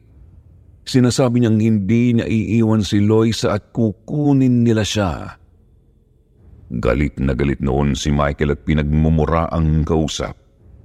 Sinasabi 0.81 1.45
niyang 1.45 1.61
hindi 1.61 2.17
niya 2.17 2.25
iiwan 2.25 2.81
si 2.81 3.05
Loisa 3.05 3.53
at 3.53 3.69
kukunin 3.69 4.65
nila 4.65 4.81
siya. 4.81 5.42
Galit 6.81 7.21
na 7.21 7.37
galit 7.37 7.61
noon 7.61 7.93
si 7.93 8.09
Michael 8.09 8.57
at 8.57 8.65
pinagmumura 8.65 9.45
ang 9.53 9.85
kausap. 9.85 10.33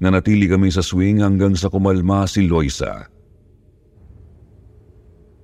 Nanatili 0.05 0.45
kami 0.45 0.69
sa 0.69 0.85
swing 0.85 1.25
hanggang 1.25 1.57
sa 1.57 1.73
kumalma 1.73 2.29
si 2.29 2.45
Loisa. 2.45 3.09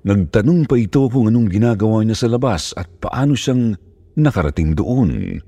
Nagtanong 0.04 0.68
pa 0.68 0.76
ito 0.76 1.08
kung 1.08 1.32
anong 1.32 1.48
ginagawa 1.48 2.04
niya 2.04 2.12
sa 2.12 2.28
labas 2.28 2.76
at 2.76 2.84
paano 3.00 3.32
siyang 3.32 3.72
nakarating 4.20 4.76
doon. 4.76 5.40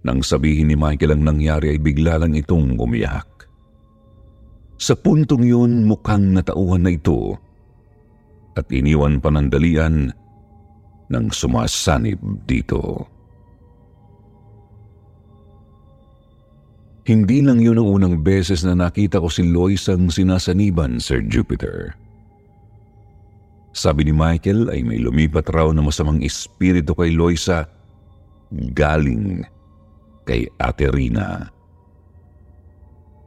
Nang 0.00 0.24
sabihin 0.24 0.72
ni 0.72 0.76
Michael 0.80 1.20
ang 1.20 1.28
nangyari 1.28 1.76
ay 1.76 1.78
bigla 1.82 2.16
lang 2.16 2.32
itong 2.32 2.80
umiyak. 2.80 3.44
Sa 4.80 4.96
puntong 4.96 5.44
yun 5.44 5.84
mukhang 5.84 6.32
natauhan 6.32 6.88
na 6.88 6.96
ito 6.96 7.36
at 8.56 8.64
iniwan 8.72 9.20
panandalian 9.20 10.08
ng 11.12 11.26
sumasanib 11.28 12.18
dito. 12.48 13.15
Hindi 17.06 17.38
lang 17.38 17.62
yun 17.62 17.78
ang 17.78 17.86
unang 17.86 18.16
beses 18.26 18.66
na 18.66 18.74
nakita 18.74 19.22
ko 19.22 19.30
si 19.30 19.46
Lois 19.46 19.86
ang 19.86 20.10
sinasaniban, 20.10 20.98
Sir 20.98 21.22
Jupiter. 21.22 21.94
Sabi 23.70 24.10
ni 24.10 24.14
Michael 24.16 24.66
ay 24.74 24.82
may 24.82 24.98
lumipat 24.98 25.46
raw 25.54 25.70
na 25.70 25.86
masamang 25.86 26.18
espiritu 26.26 26.98
kay 26.98 27.14
Loisa 27.14 27.70
galing 28.74 29.46
kay 30.26 30.50
Ate 30.58 30.90
Rina. 30.90 31.46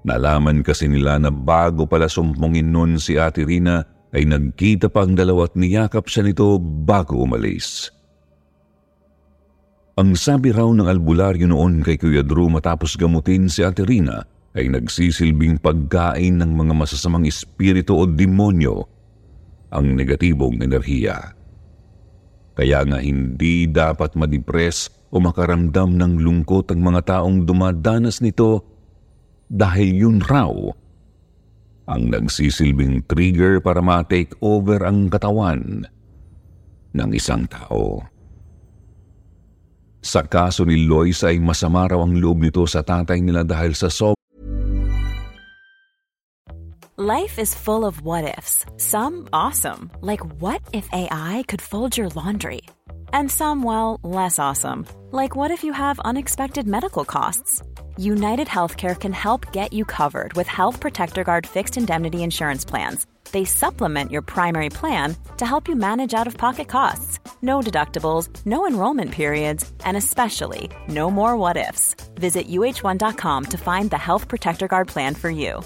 Nalaman 0.04 0.60
kasi 0.60 0.92
nila 0.92 1.16
na 1.16 1.32
bago 1.32 1.88
pala 1.88 2.12
sumpungin 2.12 2.76
nun 2.76 3.00
si 3.00 3.16
Ate 3.16 3.48
Rina 3.48 3.86
ay 4.12 4.28
nagkita 4.28 4.92
pa 4.92 5.08
ang 5.08 5.16
dalawa 5.16 5.48
at 5.48 5.56
niyakap 5.56 6.10
siya 6.12 6.28
nito 6.28 6.60
bago 6.60 7.16
umalis. 7.16 7.94
Ang 10.00 10.16
sabi 10.16 10.56
raw 10.56 10.72
ng 10.72 10.88
albularyo 10.88 11.52
noon 11.52 11.84
kay 11.84 12.00
Kuya 12.00 12.24
Drew 12.24 12.48
matapos 12.48 12.96
gamutin 12.96 13.52
si 13.52 13.68
Ate 13.68 13.84
Rina 13.84 14.24
ay 14.56 14.72
nagsisilbing 14.72 15.60
pagkain 15.60 16.40
ng 16.40 16.56
mga 16.56 16.72
masasamang 16.72 17.28
espiritu 17.28 18.00
o 18.00 18.08
demonyo 18.08 18.88
ang 19.68 20.00
negatibong 20.00 20.56
enerhiya. 20.64 21.36
Kaya 22.56 22.88
nga 22.88 23.04
hindi 23.04 23.68
dapat 23.68 24.16
madepress 24.16 24.88
o 25.12 25.20
makaramdam 25.20 26.00
ng 26.00 26.24
lungkot 26.24 26.72
ang 26.72 26.80
mga 26.80 27.20
taong 27.20 27.44
dumadanas 27.44 28.24
nito 28.24 28.64
dahil 29.52 30.00
yun 30.00 30.24
raw 30.24 30.56
ang 31.92 32.08
nagsisilbing 32.08 33.04
trigger 33.04 33.60
para 33.60 33.84
ma-take 33.84 34.32
over 34.40 34.80
ang 34.80 35.12
katawan 35.12 35.92
ng 36.96 37.10
isang 37.12 37.44
tao. 37.52 38.00
Sa 40.00 40.24
kaso 40.24 40.64
ni 40.64 40.88
Lois 40.88 41.20
ay 41.28 41.44
masama 41.44 41.84
raw 41.92 42.00
ang 42.00 42.16
loob 42.16 42.40
nito 42.40 42.64
sa 42.64 42.80
tatay 42.80 43.20
nila 43.20 43.44
dahil 43.44 43.76
sa 43.76 43.92
sob 43.92 44.16
Life 47.00 47.40
is 47.40 47.56
full 47.56 47.88
of 47.88 48.04
what 48.04 48.28
ifs. 48.38 48.68
Some 48.76 49.32
awesome, 49.32 49.88
like 50.04 50.20
what 50.44 50.60
if 50.76 50.84
AI 50.92 51.48
could 51.48 51.64
fold 51.64 51.96
your 51.96 52.12
laundry? 52.12 52.68
And 53.16 53.32
some, 53.32 53.64
well, 53.64 54.04
less 54.04 54.36
awesome, 54.36 54.84
like 55.16 55.32
what 55.32 55.48
if 55.48 55.64
you 55.64 55.72
have 55.72 55.96
unexpected 56.04 56.68
medical 56.68 57.08
costs? 57.08 57.64
United 57.96 58.52
Healthcare 58.52 59.00
can 59.00 59.16
help 59.16 59.56
get 59.56 59.72
you 59.72 59.88
covered 59.88 60.36
with 60.36 60.52
Health 60.52 60.84
Protector 60.84 61.24
Guard 61.24 61.48
fixed 61.48 61.80
indemnity 61.80 62.20
insurance 62.20 62.68
plans 62.68 63.08
they 63.32 63.46
supplement 63.46 64.12
your 64.12 64.22
primary 64.22 64.70
plan 64.70 65.16
to 65.38 65.46
help 65.46 65.68
you 65.68 65.76
manage 65.76 66.14
out 66.14 66.28
of 66.28 66.38
pocket 66.38 66.68
costs. 66.68 67.20
No 67.42 67.62
deductibles, 67.62 68.30
no 68.46 68.68
enrollment 68.68 69.12
periods, 69.12 69.72
and 69.86 69.96
especially 69.96 70.70
no 70.88 71.10
more 71.10 71.38
what 71.38 71.58
ifs. 71.58 71.96
Visit 72.16 72.48
uh1.com 72.48 73.46
to 73.46 73.58
find 73.58 73.90
the 73.90 73.98
Health 73.98 74.28
Protector 74.28 74.68
Guard 74.68 74.88
plan 74.88 75.16
for 75.16 75.30
you. 75.30 75.62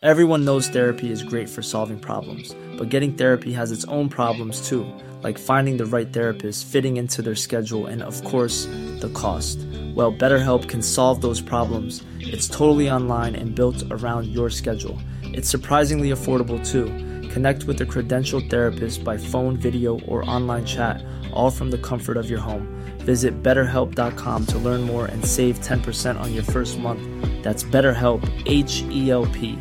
Everyone 0.00 0.44
knows 0.44 0.68
therapy 0.68 1.10
is 1.10 1.24
great 1.24 1.48
for 1.48 1.60
solving 1.60 1.98
problems, 1.98 2.54
but 2.76 2.88
getting 2.88 3.14
therapy 3.14 3.52
has 3.52 3.72
its 3.72 3.84
own 3.86 4.08
problems 4.08 4.68
too, 4.68 4.86
like 5.24 5.36
finding 5.36 5.76
the 5.76 5.86
right 5.86 6.12
therapist, 6.12 6.68
fitting 6.68 6.98
into 6.98 7.20
their 7.20 7.34
schedule, 7.34 7.86
and 7.86 8.00
of 8.04 8.22
course, 8.22 8.66
the 9.00 9.10
cost. 9.12 9.58
Well, 9.96 10.12
BetterHelp 10.12 10.68
can 10.68 10.82
solve 10.82 11.20
those 11.20 11.40
problems. 11.40 12.04
It's 12.20 12.46
totally 12.46 12.88
online 12.88 13.34
and 13.34 13.56
built 13.56 13.82
around 13.90 14.28
your 14.28 14.50
schedule. 14.50 15.00
It's 15.32 15.48
surprisingly 15.48 16.10
affordable 16.10 16.58
too. 16.60 16.88
Connect 17.28 17.64
with 17.64 17.80
a 17.80 17.86
credentialed 17.86 18.48
therapist 18.48 19.04
by 19.04 19.16
phone, 19.16 19.56
video, 19.56 20.00
or 20.08 20.24
online 20.28 20.64
chat, 20.64 21.04
all 21.32 21.50
from 21.50 21.70
the 21.70 21.78
comfort 21.78 22.16
of 22.16 22.28
your 22.28 22.40
home. 22.40 22.66
Visit 23.04 23.42
betterhelp.com 23.42 24.46
to 24.46 24.56
learn 24.58 24.82
more 24.82 25.06
and 25.06 25.24
save 25.24 25.60
10% 25.60 26.18
on 26.18 26.32
your 26.32 26.44
first 26.44 26.78
month. 26.80 27.00
That's 27.42 27.64
BetterHelp, 27.64 28.24
H 28.46 28.82
E 28.88 29.10
L 29.10 29.28
P. 29.30 29.56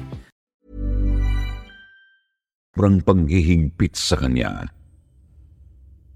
Sobrang 2.77 3.01
paghihigpit 3.01 3.97
sa 3.97 4.21
kanya. 4.21 4.69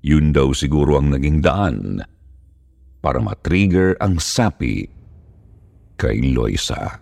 Yun 0.05 0.29
daw 0.29 0.53
siguro 0.53 1.01
ang 1.01 1.09
naging 1.09 1.41
daan 1.41 2.05
para 3.01 3.17
matrigger 3.17 3.97
ang 3.97 4.21
sapi 4.21 4.85
kay 5.97 6.21
Loisa. 6.21 7.01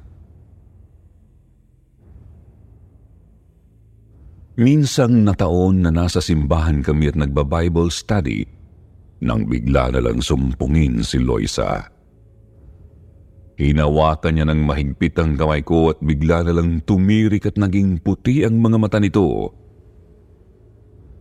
Minsang 4.59 5.23
nataon 5.23 5.87
na 5.87 5.91
nasa 5.95 6.19
simbahan 6.19 6.83
kami 6.83 7.07
at 7.07 7.15
nagba-Bible 7.15 7.87
study 7.87 8.43
nang 9.23 9.47
bigla 9.47 9.87
na 9.95 10.03
lang 10.03 10.19
sumpungin 10.19 10.99
si 10.99 11.15
Loisa. 11.15 11.87
Hinawakan 13.55 14.35
niya 14.35 14.45
ng 14.51 14.67
mahigpit 14.67 15.15
ang 15.15 15.39
kamay 15.39 15.63
ko 15.63 15.95
at 15.95 16.03
bigla 16.03 16.43
na 16.43 16.59
lang 16.59 16.83
tumirik 16.83 17.47
at 17.47 17.55
naging 17.55 18.03
puti 18.03 18.43
ang 18.43 18.59
mga 18.59 18.77
mata 18.83 18.99
nito. 18.99 19.55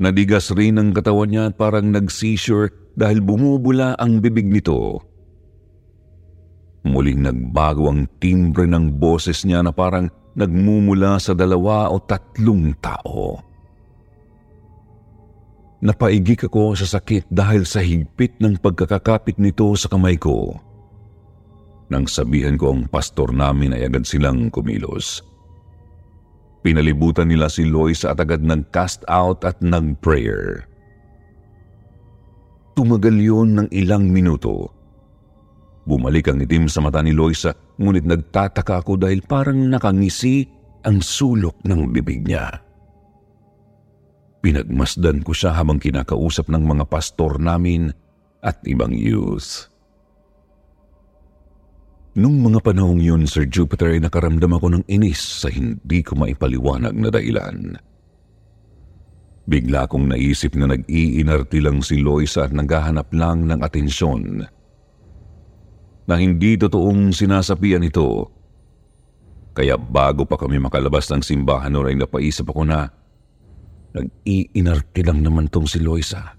Nadigas 0.02 0.50
rin 0.50 0.82
ang 0.82 0.90
katawan 0.90 1.30
niya 1.30 1.42
at 1.50 1.54
parang 1.54 1.94
nag-seizure 1.94 2.74
dahil 2.98 3.22
bumubula 3.22 3.94
ang 4.02 4.18
bibig 4.18 4.50
nito. 4.50 4.98
Muling 6.82 7.22
nagbago 7.22 7.86
ang 7.86 8.10
timbre 8.18 8.66
ng 8.66 8.98
boses 8.98 9.46
niya 9.46 9.62
na 9.62 9.70
parang 9.70 10.10
nagmumula 10.38 11.18
sa 11.18 11.34
dalawa 11.34 11.90
o 11.90 11.98
tatlong 11.98 12.70
tao. 12.78 13.42
Napaigik 15.82 16.46
ako 16.46 16.78
sa 16.78 16.86
sakit 16.98 17.30
dahil 17.30 17.66
sa 17.66 17.82
higpit 17.82 18.38
ng 18.38 18.58
pagkakakapit 18.62 19.38
nito 19.42 19.66
sa 19.74 19.90
kamay 19.90 20.14
ko. 20.14 20.54
Nang 21.90 22.06
sabihan 22.06 22.54
ko 22.54 22.74
ang 22.74 22.86
pastor 22.86 23.34
namin 23.34 23.74
ay 23.74 23.90
agad 23.90 24.06
silang 24.06 24.50
kumilos. 24.50 25.22
Pinalibutan 26.62 27.30
nila 27.30 27.46
si 27.46 27.66
Lois 27.66 28.02
at 28.02 28.18
agad 28.18 28.42
nag-cast 28.42 29.06
out 29.06 29.46
at 29.46 29.58
nag-prayer. 29.62 30.66
Tumagal 32.74 33.16
yun 33.18 33.58
ng 33.58 33.68
ilang 33.74 34.10
minuto 34.10 34.77
Bumalik 35.88 36.28
ang 36.28 36.44
itim 36.44 36.68
sa 36.68 36.84
mata 36.84 37.00
ni 37.00 37.16
Loisa, 37.16 37.56
ngunit 37.80 38.04
nagtataka 38.04 38.84
ako 38.84 39.00
dahil 39.00 39.24
parang 39.24 39.56
nakangisi 39.72 40.44
ang 40.84 41.00
sulok 41.00 41.64
ng 41.64 41.88
bibig 41.96 42.28
niya. 42.28 42.60
Pinagmasdan 44.44 45.24
ko 45.24 45.32
siya 45.32 45.56
habang 45.56 45.80
kinakausap 45.80 46.52
ng 46.52 46.60
mga 46.60 46.84
pastor 46.92 47.40
namin 47.40 47.88
at 48.44 48.60
ibang 48.68 48.92
youth. 48.92 49.72
Nung 52.20 52.44
mga 52.44 52.60
panahong 52.60 53.00
yun, 53.00 53.24
Sir 53.24 53.48
Jupiter, 53.48 53.96
ay 53.96 54.04
nakaramdam 54.04 54.60
ako 54.60 54.66
ng 54.76 54.84
inis 54.92 55.24
sa 55.40 55.48
hindi 55.48 56.04
ko 56.04 56.20
maipaliwanag 56.20 56.92
na 57.00 57.08
dahilan. 57.08 57.80
Bigla 59.48 59.88
kong 59.88 60.12
naisip 60.12 60.52
na 60.52 60.68
nag-iinarti 60.68 61.64
lang 61.64 61.80
si 61.80 62.04
Loisa 62.04 62.44
at 62.44 62.52
naghahanap 62.52 63.08
lang 63.16 63.48
ng 63.48 63.64
atensyon 63.64 64.44
na 66.08 66.16
hindi 66.16 66.56
totoong 66.56 67.12
sinasapian 67.12 67.84
ito. 67.84 68.32
Kaya 69.52 69.76
bago 69.76 70.24
pa 70.24 70.40
kami 70.40 70.56
makalabas 70.56 71.12
ng 71.12 71.20
simbahan 71.20 71.68
noon 71.68 71.92
ay 71.92 71.96
napaisip 72.00 72.48
ako 72.48 72.64
na 72.64 72.88
nag-iinarte 73.92 75.04
lang 75.04 75.20
naman 75.20 75.52
tong 75.52 75.68
si 75.68 75.76
Loisa. 75.84 76.32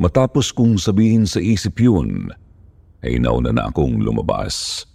Matapos 0.00 0.54
kong 0.54 0.80
sabihin 0.80 1.28
sa 1.28 1.42
isip 1.42 1.76
yun, 1.82 2.32
ay 3.02 3.20
nauna 3.20 3.50
na 3.50 3.68
akong 3.68 3.98
lumabas. 4.00 4.86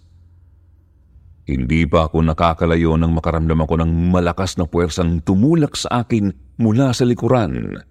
Hindi 1.43 1.83
pa 1.83 2.07
ako 2.07 2.23
nakakalayo 2.23 2.95
nang 2.95 3.11
makaramdam 3.11 3.59
ako 3.67 3.83
ng 3.83 3.91
malakas 4.15 4.55
na 4.55 4.63
puwersang 4.63 5.19
tumulak 5.27 5.75
sa 5.75 6.07
akin 6.07 6.31
mula 6.55 6.95
sa 6.95 7.03
likuran. 7.03 7.83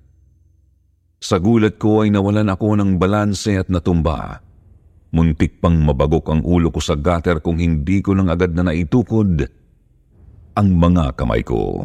Sa 1.20 1.36
gulat 1.36 1.76
ko 1.76 2.02
ay 2.02 2.08
nawalan 2.08 2.48
ako 2.48 2.80
ng 2.80 2.90
balanse 2.96 3.60
at 3.60 3.68
natumba. 3.68 4.40
Muntik 5.12 5.60
pang 5.60 5.76
mabagok 5.76 6.32
ang 6.32 6.40
ulo 6.40 6.72
ko 6.72 6.80
sa 6.80 6.96
gutter 6.96 7.44
kung 7.44 7.60
hindi 7.60 8.00
ko 8.00 8.16
nang 8.16 8.32
agad 8.32 8.56
na 8.56 8.64
naitukod 8.64 9.44
ang 10.56 10.68
mga 10.72 11.12
kamay 11.16 11.44
ko. 11.44 11.84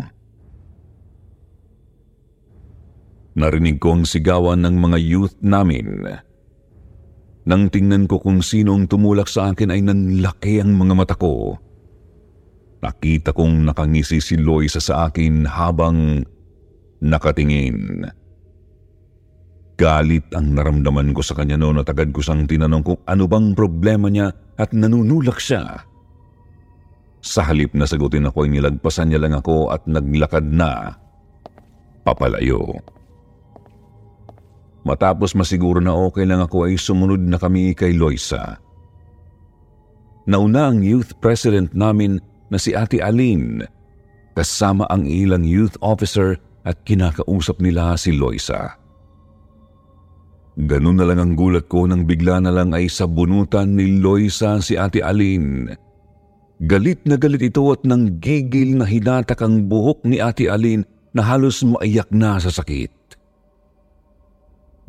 Narinig 3.37 3.77
ko 3.83 3.99
ang 3.99 4.03
sigawan 4.07 4.63
ng 4.63 4.75
mga 4.79 4.97
youth 5.03 5.35
namin. 5.43 6.07
Nang 7.47 7.67
tingnan 7.67 8.07
ko 8.07 8.17
kung 8.17 8.41
sino 8.41 8.73
ang 8.73 8.89
tumulak 8.89 9.29
sa 9.29 9.51
akin 9.51 9.75
ay 9.75 9.83
nanlaki 9.83 10.63
ang 10.63 10.73
mga 10.73 10.93
mata 10.95 11.15
ko. 11.19 11.59
Nakita 12.79 13.35
kong 13.35 13.67
nakangisi 13.67 14.23
si 14.23 14.39
Loisa 14.39 14.79
sa 14.79 15.11
akin 15.11 15.45
habang 15.45 16.23
nakatingin. 17.03 18.07
Galit 19.77 20.25
ang 20.33 20.57
naramdaman 20.57 21.13
ko 21.13 21.21
sa 21.21 21.37
kanya 21.37 21.53
noon 21.53 21.85
at 21.85 21.93
agad 21.93 22.09
ko 22.09 22.17
siyang 22.25 22.49
tinanong 22.49 22.81
kung 22.81 22.99
ano 23.05 23.29
bang 23.29 23.53
problema 23.53 24.09
niya 24.09 24.33
at 24.57 24.73
nanunulak 24.73 25.37
siya. 25.37 25.85
Sa 27.21 27.45
halip 27.45 27.77
na 27.77 27.85
sagutin 27.85 28.25
ako 28.25 28.49
ay 28.49 28.57
nilagpasan 28.57 29.13
niya 29.13 29.21
lang 29.21 29.37
ako 29.37 29.69
at 29.69 29.85
naglakad 29.85 30.49
na 30.49 30.97
papalayo. 32.01 32.81
Matapos 34.81 35.37
masiguro 35.37 35.77
na 35.77 35.93
okay 35.93 36.25
lang 36.25 36.41
ako 36.41 36.65
ay 36.65 36.79
sumunod 36.79 37.21
na 37.21 37.37
kami 37.37 37.77
kay 37.77 37.93
Loisa. 37.93 38.57
Nauna 40.25 40.73
ang 40.73 40.81
youth 40.81 41.13
president 41.21 41.69
namin 41.77 42.17
na 42.49 42.57
si 42.57 42.73
Ate 42.73 42.97
Aline 42.97 43.67
kasama 44.33 44.89
ang 44.89 45.05
ilang 45.05 45.45
youth 45.45 45.77
officer 45.85 46.39
at 46.65 46.81
kinakausap 46.81 47.61
nila 47.61 47.93
si 47.93 48.15
Loisa. 48.15 48.86
Ganun 50.57 50.97
na 50.97 51.05
lang 51.05 51.21
ang 51.21 51.33
gulat 51.37 51.69
ko 51.69 51.85
nang 51.85 52.09
bigla 52.09 52.41
na 52.41 52.49
lang 52.49 52.73
ay 52.73 52.89
sabunutan 52.89 53.77
ni 53.77 54.01
Loisa 54.01 54.57
si 54.57 54.73
Ate 54.73 55.05
Aline. 55.05 55.77
Galit 56.57 57.05
na 57.05 57.13
galit 57.13 57.45
ito 57.45 57.61
at 57.69 57.85
nang 57.85 58.17
gigil 58.17 58.81
na 58.81 58.89
hinatak 58.89 59.37
ang 59.45 59.69
buhok 59.69 60.01
ni 60.01 60.17
Ate 60.17 60.49
Aline 60.49 60.81
na 61.13 61.21
halos 61.21 61.61
maiyak 61.61 62.09
na 62.09 62.41
sa 62.41 62.49
sakit. 62.49 62.89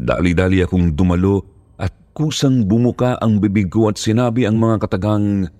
Dali-dali 0.00 0.64
akong 0.64 0.96
dumalo 0.96 1.44
at 1.76 1.92
kusang 2.16 2.64
bumuka 2.64 3.20
ang 3.20 3.36
bibig 3.36 3.68
ko 3.68 3.92
at 3.92 4.00
sinabi 4.00 4.48
ang 4.48 4.56
mga 4.56 4.88
katagang, 4.88 5.52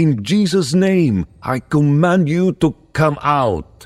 In 0.00 0.24
Jesus' 0.24 0.72
name, 0.72 1.28
I 1.44 1.60
command 1.60 2.24
you 2.24 2.56
to 2.64 2.72
come 2.96 3.20
out. 3.20 3.84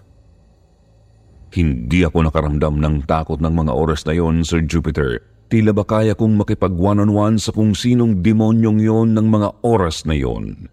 Hindi 1.50 2.07
ako 2.07 2.31
nakaramdam 2.31 2.79
ng 2.79 3.11
takot 3.11 3.42
ng 3.42 3.50
mga 3.50 3.72
oras 3.74 4.07
na 4.07 4.14
yon, 4.14 4.46
Sir 4.46 4.62
Jupiter. 4.62 5.35
Tila 5.47 5.71
ba 5.71 5.87
kaya 5.87 6.19
kong 6.19 6.43
makipag 6.43 6.75
one-on-one 6.75 7.39
sa 7.39 7.55
kung 7.55 7.71
sinong 7.71 8.19
demonyong 8.19 8.83
yon 8.83 9.15
ng 9.15 9.27
mga 9.31 9.49
oras 9.63 10.03
na 10.03 10.19
yon. 10.19 10.67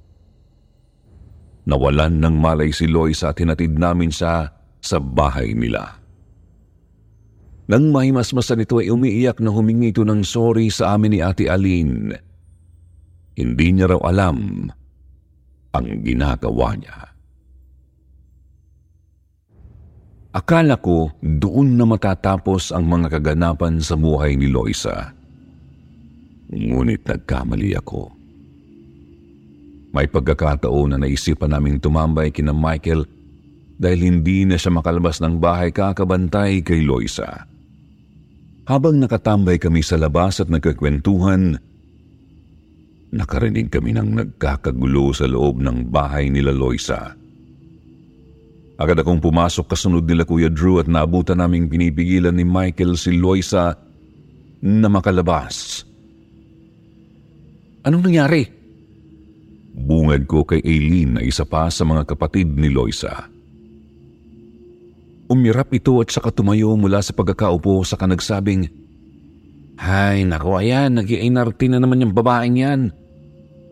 Nawalan 1.69 2.17
ng 2.17 2.35
malay 2.41 2.73
si 2.73 2.89
Lois 2.89 3.21
at 3.21 3.37
tinatid 3.37 3.77
namin 3.77 4.09
siya 4.09 4.49
sa 4.81 4.97
bahay 4.97 5.53
nila. 5.53 6.01
Nang 7.69 7.93
mahimasmasan 7.93 8.65
ito 8.65 8.81
ay 8.81 8.91
umiiyak 8.91 9.39
na 9.39 9.53
humingi 9.53 9.95
ito 9.95 10.03
ng 10.03 10.25
sorry 10.25 10.67
sa 10.67 10.97
amin 10.97 11.15
ni 11.15 11.19
Ate 11.23 11.47
Aline. 11.47 12.11
Hindi 13.39 13.67
niya 13.71 13.93
raw 13.93 14.01
alam 14.03 14.67
ang 15.71 15.87
ginagawa 16.03 16.75
niya. 16.75 17.12
Akala 20.33 20.81
ko 20.81 21.13
doon 21.21 21.77
na 21.77 21.85
matatapos 21.85 22.73
ang 22.73 22.89
mga 22.89 23.21
kaganapan 23.21 23.77
sa 23.77 23.93
buhay 23.93 24.33
ni 24.33 24.49
Loisa. 24.49 25.13
Ngunit 26.49 27.05
nagkamali 27.05 27.77
ako. 27.77 28.09
May 29.93 30.09
pagkakataon 30.09 30.97
na 30.97 30.97
naisipan 30.97 31.53
naming 31.53 31.77
tumambay 31.77 32.33
kina 32.33 32.49
Michael 32.49 33.05
dahil 33.77 34.09
hindi 34.09 34.41
na 34.49 34.57
siya 34.57 34.73
makalabas 34.73 35.21
ng 35.21 35.37
bahay 35.37 35.69
kakabantay 35.69 36.65
kay 36.65 36.81
Loisa. 36.81 37.45
Habang 38.65 38.97
nakatambay 38.97 39.61
kami 39.61 39.85
sa 39.85 40.01
labas 40.01 40.41
at 40.41 40.49
nagkakwentuhan, 40.49 41.61
nakarinig 43.13 43.69
kami 43.69 43.93
ng 43.93 44.17
nagkakagulo 44.17 45.13
sa 45.13 45.29
loob 45.29 45.61
ng 45.61 45.93
bahay 45.93 46.33
nila 46.33 46.49
Loisa. 46.49 47.13
Agad 48.73 48.97
akong 48.97 49.21
pumasok 49.21 49.69
kasunod 49.69 50.03
nila 50.09 50.25
Kuya 50.25 50.49
Drew 50.49 50.81
at 50.81 50.89
naabutan 50.89 51.37
naming 51.37 51.69
pinipigilan 51.69 52.33
ni 52.33 52.41
Michael 52.41 52.97
si 52.97 53.13
Loisa 53.13 53.77
na 54.65 54.89
makalabas. 54.89 55.85
Anong 57.85 58.03
nangyari? 58.09 58.41
Bungad 59.73 60.25
ko 60.25 60.45
kay 60.45 60.61
Aileen 60.61 61.17
na 61.17 61.21
isa 61.21 61.45
pa 61.45 61.69
sa 61.69 61.85
mga 61.85 62.09
kapatid 62.09 62.49
ni 62.57 62.73
Loisa. 62.73 63.29
Umirap 65.29 65.69
ito 65.73 65.97
at 66.01 66.09
saka 66.09 66.29
tumayo 66.33 66.73
mula 66.77 67.01
sa 67.01 67.13
pagkakaupo 67.13 67.81
sa 67.85 67.97
kanagsabing, 67.97 68.69
Hay, 69.81 70.21
naku 70.29 70.53
ayan, 70.53 71.01
nag 71.01 71.09
na 71.09 71.79
naman 71.81 72.05
yung 72.05 72.13
babaeng 72.13 72.57
yan. 72.61 72.81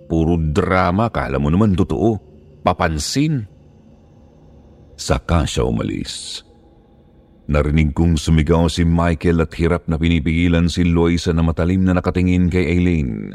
Puro 0.10 0.36
drama, 0.36 1.14
kala 1.14 1.38
mo 1.38 1.54
naman 1.54 1.78
totoo. 1.78 2.18
Papansin. 2.66 3.51
Saka 5.02 5.50
siya 5.50 5.66
umalis. 5.66 6.46
Narinig 7.50 7.98
kong 7.98 8.22
sumigaw 8.22 8.70
si 8.70 8.86
Michael 8.86 9.42
at 9.42 9.52
hirap 9.58 9.90
na 9.90 9.98
pinipigilan 9.98 10.70
si 10.70 10.86
Loisa 10.86 11.34
na 11.34 11.42
matalim 11.42 11.82
na 11.82 11.98
nakatingin 11.98 12.54
kay 12.54 12.78
Aileen. 12.78 13.34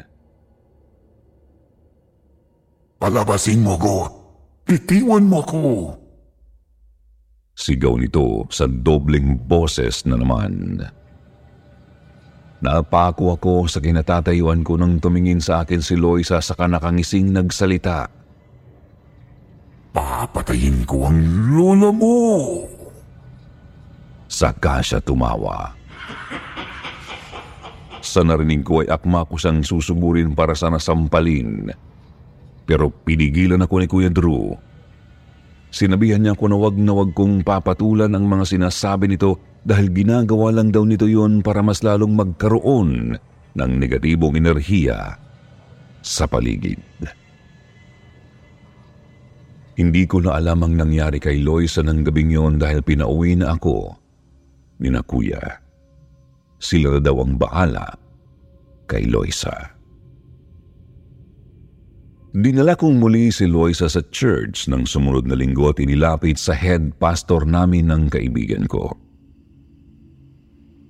Palabasin 3.03 3.67
mo 3.67 3.75
ko! 3.75 3.97
Itiwan 4.71 5.27
mo 5.27 5.43
ko! 5.43 5.63
Sigaw 7.59 7.99
nito 7.99 8.47
sa 8.49 8.71
dobling 8.71 9.35
boses 9.51 10.07
na 10.07 10.15
naman. 10.15 10.87
Napako 12.63 13.37
ako 13.37 13.55
sa 13.69 13.83
kinatatayuan 13.83 14.63
ko 14.63 14.79
nang 14.79 15.03
tumingin 15.03 15.43
sa 15.43 15.67
akin 15.67 15.83
si 15.83 15.99
Loisa 15.99 16.39
sa 16.39 16.55
kanakangising 16.55 17.35
nagsalita. 17.35 18.16
Papatayin 19.97 20.85
ko 20.85 21.09
ang 21.09 21.19
lola 21.57 21.89
mo! 21.89 22.21
Saka 24.29 24.85
siya 24.85 25.01
tumawa. 25.01 25.73
Sa 28.05 28.21
narinig 28.21 28.61
ko 28.61 28.85
ay 28.85 28.93
akma 28.93 29.25
ko 29.25 29.41
siyang 29.41 29.65
susuburin 29.65 30.37
para 30.37 30.53
sa 30.53 30.69
nasampalin. 30.69 31.73
Pero 32.69 32.93
pinigilan 32.93 33.65
ako 33.65 33.75
ni 33.81 33.87
Kuya 33.89 34.11
Drew 34.13 34.53
Sinabihan 35.77 36.23
niya 36.23 36.33
ako 36.33 36.45
na 36.49 36.57
wag 36.57 36.77
na 36.79 36.93
wag 36.97 37.11
kong 37.13 37.45
papatulan 37.45 38.13
ang 38.15 38.25
mga 38.25 38.49
sinasabi 38.49 39.13
nito 39.13 39.37
dahil 39.67 39.91
ginagawa 39.93 40.55
lang 40.55 40.71
daw 40.73 40.87
nito 40.87 41.05
yon 41.11 41.43
para 41.43 41.61
mas 41.61 41.83
lalong 41.83 42.17
magkaroon 42.17 43.13
ng 43.53 43.71
negatibong 43.77 44.39
enerhiya 44.39 45.19
sa 46.01 46.25
paligid. 46.25 46.81
Hindi 49.77 50.09
ko 50.09 50.25
na 50.25 50.41
alam 50.41 50.65
ang 50.65 50.73
nangyari 50.73 51.21
kay 51.21 51.45
Loisa 51.45 51.85
ng 51.85 52.01
gabing 52.01 52.33
yon 52.33 52.57
dahil 52.57 52.81
pinauwi 52.81 53.37
na 53.37 53.53
ako 53.61 53.93
ni 54.81 54.89
na 54.89 55.05
kuya. 55.05 55.61
Sila 56.57 56.97
daw 56.97 57.21
ang 57.21 57.37
bahala 57.37 57.93
kay 58.89 59.05
Loisa. 59.05 59.53
Dinala 62.37 62.77
kong 62.77 63.01
muli 63.01 63.33
si 63.33 63.49
Loisa 63.49 63.89
sa 63.89 64.01
church 64.13 64.69
ng 64.69 64.85
sumunod 64.85 65.29
na 65.29 65.37
linggo 65.37 65.73
at 65.73 65.81
inilapit 65.81 66.37
sa 66.37 66.53
head 66.53 66.97
pastor 66.97 67.45
namin 67.45 67.89
ng 67.93 68.13
kaibigan 68.13 68.65
ko. 68.69 68.93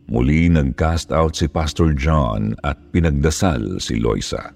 Muli 0.07 0.47
nag-cast 0.47 1.11
out 1.11 1.35
si 1.35 1.51
Pastor 1.51 1.91
John 1.91 2.55
at 2.63 2.79
pinagdasal 2.95 3.83
si 3.83 3.99
Loisa. 3.99 4.55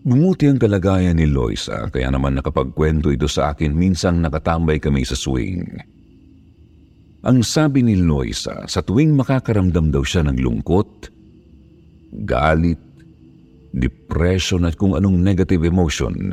Bumuti 0.00 0.48
ang 0.48 0.56
kalagayan 0.56 1.20
ni 1.20 1.28
Loisa 1.28 1.92
kaya 1.92 2.08
naman 2.08 2.40
nakapagkwento 2.40 3.12
ito 3.12 3.28
sa 3.28 3.52
akin 3.52 3.76
minsang 3.76 4.24
nakatambay 4.24 4.80
kami 4.80 5.04
sa 5.04 5.12
swing. 5.12 5.76
Ang 7.20 7.44
sabi 7.44 7.84
ni 7.84 8.00
Loisa, 8.00 8.64
sa 8.64 8.80
tuwing 8.80 9.12
makakaramdam 9.12 9.92
daw 9.92 10.00
siya 10.00 10.24
ng 10.24 10.40
lungkot, 10.40 11.12
galit, 12.24 12.80
depression 13.76 14.64
at 14.64 14.80
kung 14.80 14.96
anong 14.96 15.20
negative 15.20 15.68
emotion, 15.68 16.32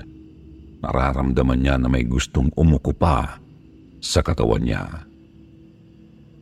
nararamdaman 0.80 1.60
niya 1.60 1.76
na 1.76 1.92
may 1.92 2.08
gustong 2.08 2.48
umuko 2.56 2.96
pa 2.96 3.36
sa 4.00 4.24
katawan 4.24 4.64
niya. 4.64 4.88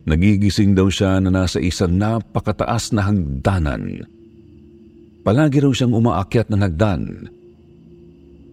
Nagigising 0.06 0.78
daw 0.78 0.86
siya 0.86 1.18
na 1.18 1.34
nasa 1.34 1.58
isang 1.58 1.98
napakataas 1.98 2.94
na 2.94 3.02
hagdanan. 3.10 4.06
Palagi 5.26 5.58
raw 5.58 5.74
siyang 5.74 5.98
umaakyat 5.98 6.46
ng 6.54 6.62
hagdan. 6.62 7.02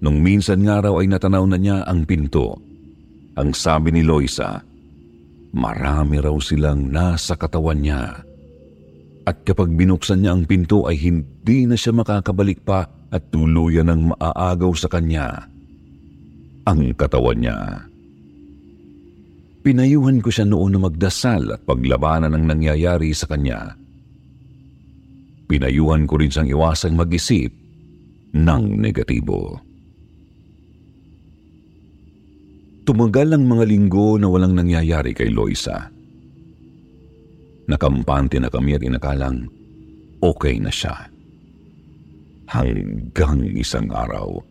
Nung 0.02 0.26
minsan 0.26 0.66
nga 0.66 0.82
raw 0.82 0.98
ay 0.98 1.06
natanaw 1.06 1.46
na 1.46 1.62
niya 1.62 1.86
ang 1.86 2.02
pinto. 2.10 2.58
Ang 3.38 3.54
sabi 3.54 3.94
ni 3.94 4.02
Loisa, 4.02 4.58
marami 5.54 6.18
raw 6.18 6.34
silang 6.42 6.90
nasa 6.90 7.38
katawan 7.38 7.78
niya 7.78 8.26
at 9.24 9.48
kapag 9.48 9.72
binuksan 9.72 10.24
niya 10.24 10.36
ang 10.36 10.44
pinto 10.44 10.84
ay 10.84 11.00
hindi 11.00 11.64
na 11.64 11.80
siya 11.80 11.96
makakabalik 11.96 12.60
pa 12.68 12.84
at 13.14 13.24
tuluyan 13.32 13.88
ng 13.88 14.02
maaagaw 14.12 14.72
sa 14.76 14.92
kanya 14.92 15.48
ang 16.68 16.92
katawan 16.96 17.40
niya. 17.40 17.58
Pinayuhan 19.64 20.20
ko 20.20 20.28
siya 20.28 20.44
noon 20.44 20.76
na 20.76 20.80
magdasal 20.84 21.56
at 21.56 21.62
paglabanan 21.64 22.36
ang 22.36 22.44
nangyayari 22.52 23.16
sa 23.16 23.32
kanya. 23.32 23.80
Pinayuhan 25.54 26.10
ko 26.10 26.18
rin 26.18 26.34
siyang 26.34 26.50
iwasang 26.50 26.98
mag-isip 26.98 27.54
ng 28.34 28.64
negatibo. 28.74 29.62
Tumagal 32.90 33.38
ang 33.38 33.46
mga 33.46 33.70
linggo 33.70 34.18
na 34.18 34.34
walang 34.34 34.58
nangyayari 34.58 35.14
kay 35.14 35.30
Loisa. 35.30 35.94
Nakampante 37.70 38.42
na 38.42 38.50
kami 38.50 38.74
at 38.74 38.82
inakalang 38.82 39.46
okay 40.26 40.58
na 40.58 40.74
siya. 40.74 41.06
Hanggang 42.50 43.46
isang 43.54 43.94
araw, 43.94 44.42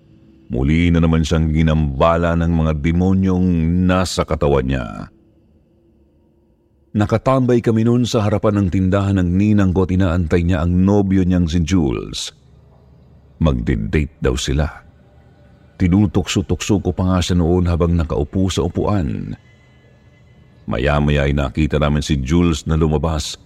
muli 0.54 0.94
na 0.94 1.02
naman 1.02 1.26
siyang 1.26 1.50
ginambala 1.50 2.38
ng 2.38 2.52
mga 2.54 2.72
demonyong 2.78 3.46
nasa 3.90 4.22
katawan 4.22 4.70
niya. 4.70 5.10
Nakatambay 6.92 7.64
kami 7.64 7.88
noon 7.88 8.04
sa 8.04 8.28
harapan 8.28 8.60
ng 8.60 8.68
tindahan 8.68 9.16
ng 9.16 9.28
ninang 9.32 9.72
ko 9.72 9.88
at 9.88 9.92
niya 9.96 10.60
ang 10.60 10.84
nobyo 10.84 11.24
niyang 11.24 11.48
si 11.48 11.64
Jules. 11.64 12.28
Magde-date 13.40 14.20
daw 14.20 14.36
sila. 14.36 14.68
Tinutokso-tokso 15.80 16.84
ko 16.84 16.92
pa 16.92 17.08
nga 17.08 17.18
siya 17.24 17.40
noon 17.40 17.64
habang 17.64 17.96
nakaupo 17.96 18.52
sa 18.52 18.68
upuan. 18.68 19.32
Maya-maya 20.68 21.24
ay 21.24 21.32
nakita 21.32 21.80
namin 21.80 22.04
si 22.04 22.20
Jules 22.20 22.68
na 22.68 22.76
lumabas. 22.76 23.40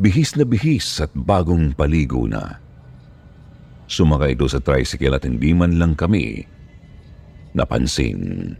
Bihis 0.00 0.32
na 0.40 0.48
bihis 0.48 1.04
at 1.04 1.12
bagong 1.12 1.76
paligo 1.76 2.24
na. 2.24 2.58
Sumakay 3.92 4.32
ito 4.32 4.48
sa 4.48 4.56
tricycle 4.56 5.20
at 5.20 5.28
hindi 5.28 5.52
man 5.52 5.76
lang 5.76 5.92
kami 5.92 6.48
napansin. 7.52 8.54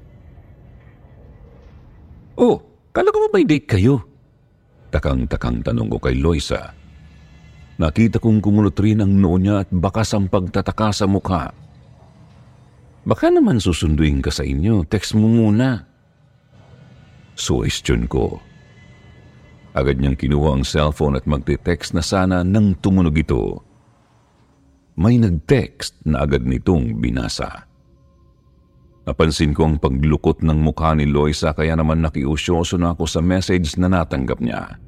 Oh, 2.34 2.58
kala 2.90 3.14
ko 3.14 3.18
ba 3.26 3.28
may 3.38 3.46
date 3.46 3.68
kayo? 3.68 4.09
Takang-takang 4.90 5.62
tanong 5.62 5.88
ko 5.94 5.98
kay 6.02 6.18
Loisa. 6.18 6.74
Nakita 7.80 8.18
kong 8.18 8.42
kumunot 8.42 8.76
rin 8.82 9.00
ang 9.00 9.14
noo 9.14 9.38
niya 9.40 9.64
at 9.64 9.70
bakas 9.72 10.12
ang 10.12 10.26
pagtataka 10.28 10.92
sa 10.92 11.06
mukha. 11.08 11.54
Baka 13.06 13.32
naman 13.32 13.62
susunduin 13.62 14.20
ka 14.20 14.28
sa 14.28 14.44
inyo. 14.44 14.84
Text 14.84 15.16
mo 15.16 15.30
muna. 15.30 15.88
Suwestyon 17.38 18.04
ko. 18.10 18.42
Agad 19.72 20.02
niyang 20.02 20.18
kinuha 20.18 20.60
ang 20.60 20.64
cellphone 20.66 21.16
at 21.16 21.24
magte-text 21.24 21.94
na 21.94 22.02
sana 22.04 22.42
nang 22.42 22.74
tumunog 22.76 23.16
ito. 23.16 23.62
May 24.98 25.16
nag-text 25.16 26.04
na 26.04 26.26
agad 26.26 26.44
nitong 26.44 26.98
binasa. 26.98 27.69
Napansin 29.10 29.50
ko 29.50 29.66
ang 29.66 29.82
paglukot 29.82 30.38
ng 30.38 30.62
mukha 30.62 30.94
ni 30.94 31.02
Loisa 31.02 31.50
kaya 31.50 31.74
naman 31.74 31.98
nakiusyoso 31.98 32.78
na 32.78 32.94
ako 32.94 33.10
sa 33.10 33.18
message 33.18 33.74
na 33.74 33.90
natanggap 33.90 34.38
niya. 34.38 34.78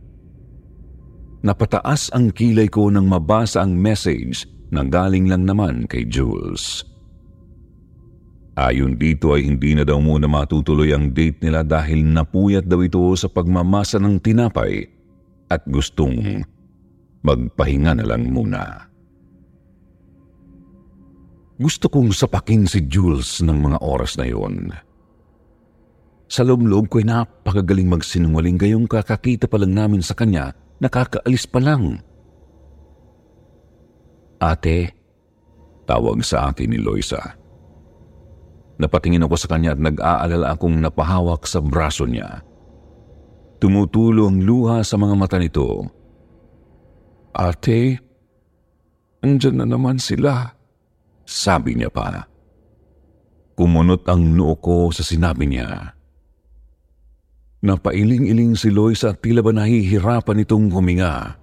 Napataas 1.43 2.15
ang 2.15 2.31
kilay 2.31 2.71
ko 2.71 2.87
nang 2.87 3.11
mabasa 3.11 3.67
ang 3.67 3.75
message 3.75 4.47
na 4.71 4.87
galing 4.87 5.27
lang 5.27 5.43
naman 5.43 5.91
kay 5.91 6.07
Jules. 6.07 6.87
Ayon 8.55 8.95
dito 8.95 9.35
ay 9.35 9.43
hindi 9.43 9.75
na 9.75 9.83
daw 9.83 9.99
muna 9.99 10.31
matutuloy 10.31 10.95
ang 10.95 11.11
date 11.11 11.43
nila 11.43 11.67
dahil 11.67 12.07
napuyat 12.07 12.63
daw 12.63 12.79
ito 12.79 13.03
sa 13.19 13.27
pagmamasa 13.27 13.99
ng 13.99 14.23
tinapay 14.23 14.87
at 15.51 15.67
gustong 15.67 16.47
magpahinga 17.27 17.99
na 17.99 18.07
lang 18.07 18.31
muna. 18.31 18.92
Gusto 21.63 21.87
kong 21.87 22.11
sapakin 22.11 22.67
si 22.67 22.91
Jules 22.91 23.39
ng 23.39 23.55
mga 23.55 23.79
oras 23.87 24.19
na 24.19 24.27
yon. 24.27 24.75
Sa 26.27 26.43
loob-loob 26.43 26.91
ko 26.91 26.99
ay 26.99 27.07
napakagaling 27.07 27.87
magsinungaling 27.87 28.59
gayong 28.59 28.91
kakakita 28.91 29.47
pa 29.47 29.63
lang 29.63 29.79
namin 29.79 30.03
sa 30.03 30.19
kanya, 30.19 30.59
nakakaalis 30.83 31.47
pa 31.47 31.63
lang. 31.63 32.03
Ate, 34.43 34.91
tawag 35.87 36.27
sa 36.27 36.51
akin 36.51 36.67
ni 36.67 36.83
Loisa. 36.83 37.39
Napatingin 38.83 39.23
ako 39.23 39.39
sa 39.39 39.55
kanya 39.55 39.79
at 39.79 39.79
nag-aalala 39.79 40.59
akong 40.59 40.83
napahawak 40.83 41.47
sa 41.47 41.63
braso 41.63 42.11
niya. 42.11 42.43
Tumutulo 43.63 44.27
ang 44.27 44.43
luha 44.43 44.83
sa 44.83 44.99
mga 44.99 45.15
mata 45.15 45.39
nito. 45.39 45.87
Ate, 47.31 48.03
andyan 49.23 49.63
na 49.63 49.67
naman 49.71 50.03
sila. 50.03 50.59
Sabi 51.33 51.81
niya 51.81 51.89
pa. 51.89 52.29
Kumunot 53.57 54.05
ang 54.05 54.37
noo 54.37 54.61
ko 54.61 54.93
sa 54.93 55.01
sinabi 55.01 55.49
niya. 55.49 55.97
Napailing-iling 57.65 58.53
si 58.53 58.69
Lois 58.69 59.01
at 59.09 59.25
tila 59.25 59.41
ba 59.41 59.57
nahihirapan 59.57 60.45
itong 60.45 60.69
huminga. 60.69 61.41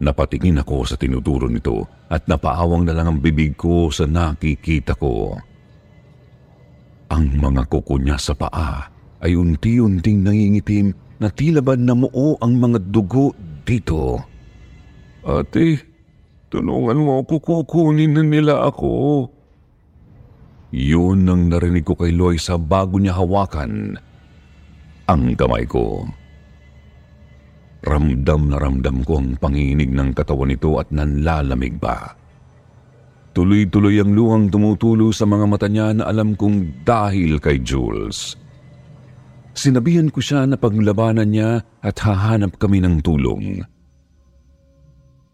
Napatingin 0.00 0.64
ako 0.64 0.88
sa 0.88 0.96
tinuturo 0.96 1.44
nito 1.50 1.84
at 2.08 2.24
napaawang 2.24 2.88
na 2.88 2.96
lang 2.96 3.06
ang 3.10 3.18
bibig 3.20 3.52
ko 3.58 3.92
sa 3.92 4.08
nakikita 4.08 4.96
ko. 4.96 5.36
Ang 7.12 7.36
mga 7.36 7.68
kuko 7.68 8.00
niya 8.00 8.16
sa 8.16 8.32
paa 8.32 8.88
ay 9.20 9.36
unti-unting 9.36 10.24
nangingitim 10.24 10.94
na 11.20 11.28
tila 11.28 11.60
ba 11.60 11.76
namuo 11.76 12.40
ang 12.40 12.58
mga 12.58 12.78
dugo 12.90 13.34
dito. 13.64 14.18
Ate, 15.24 15.93
Tulungan 16.54 17.02
mo 17.02 17.18
ako, 17.26 17.42
kukunin 17.42 18.14
na 18.14 18.22
nila 18.22 18.70
ako. 18.70 19.26
Yun 20.70 21.26
ang 21.26 21.50
narinig 21.50 21.82
ko 21.82 21.98
kay 21.98 22.14
Loisa 22.14 22.54
bago 22.62 23.02
niya 23.02 23.18
hawakan 23.18 23.98
ang 25.10 25.34
kamay 25.34 25.66
ko. 25.66 26.06
Ramdam 27.82 28.54
na 28.54 28.62
ramdam 28.62 29.02
ko 29.02 29.18
ang 29.18 29.34
panginig 29.34 29.90
ng 29.90 30.14
katawan 30.14 30.54
nito 30.54 30.78
at 30.78 30.94
nanlalamig 30.94 31.74
ba. 31.82 32.14
Tuloy-tuloy 33.34 33.98
ang 33.98 34.14
luhang 34.14 34.46
tumutulo 34.46 35.10
sa 35.10 35.26
mga 35.26 35.46
mata 35.50 35.66
niya 35.66 35.90
na 35.90 36.06
alam 36.06 36.38
kong 36.38 36.86
dahil 36.86 37.42
kay 37.42 37.66
Jules. 37.66 38.38
Sinabihan 39.58 40.06
ko 40.06 40.22
siya 40.22 40.46
na 40.46 40.54
paglabanan 40.54 41.34
niya 41.34 41.66
at 41.82 41.98
hahanap 41.98 42.62
kami 42.62 42.78
ng 42.78 43.02
tulong. 43.02 43.73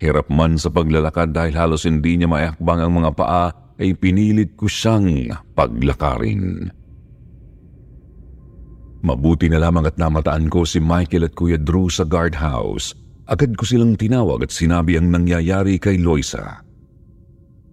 Hirap 0.01 0.33
man 0.33 0.57
sa 0.57 0.73
paglalakad 0.73 1.37
dahil 1.37 1.53
halos 1.53 1.85
hindi 1.85 2.17
niya 2.17 2.25
maayakbang 2.25 2.81
ang 2.81 2.93
mga 3.05 3.11
paa 3.13 3.53
ay 3.77 3.93
pinilit 3.93 4.57
ko 4.57 4.65
siyang 4.65 5.29
paglakarin. 5.53 6.73
Mabuti 9.05 9.49
na 9.53 9.61
lamang 9.61 9.89
at 9.89 10.01
namataan 10.01 10.49
ko 10.49 10.65
si 10.65 10.81
Michael 10.81 11.29
at 11.29 11.37
Kuya 11.37 11.61
Drew 11.61 11.93
sa 11.93 12.05
guardhouse. 12.09 12.97
Agad 13.29 13.57
ko 13.57 13.65
silang 13.65 13.97
tinawag 13.97 14.45
at 14.45 14.53
sinabi 14.53 14.97
ang 14.97 15.13
nangyayari 15.13 15.77
kay 15.77 16.01
Loisa. 16.01 16.65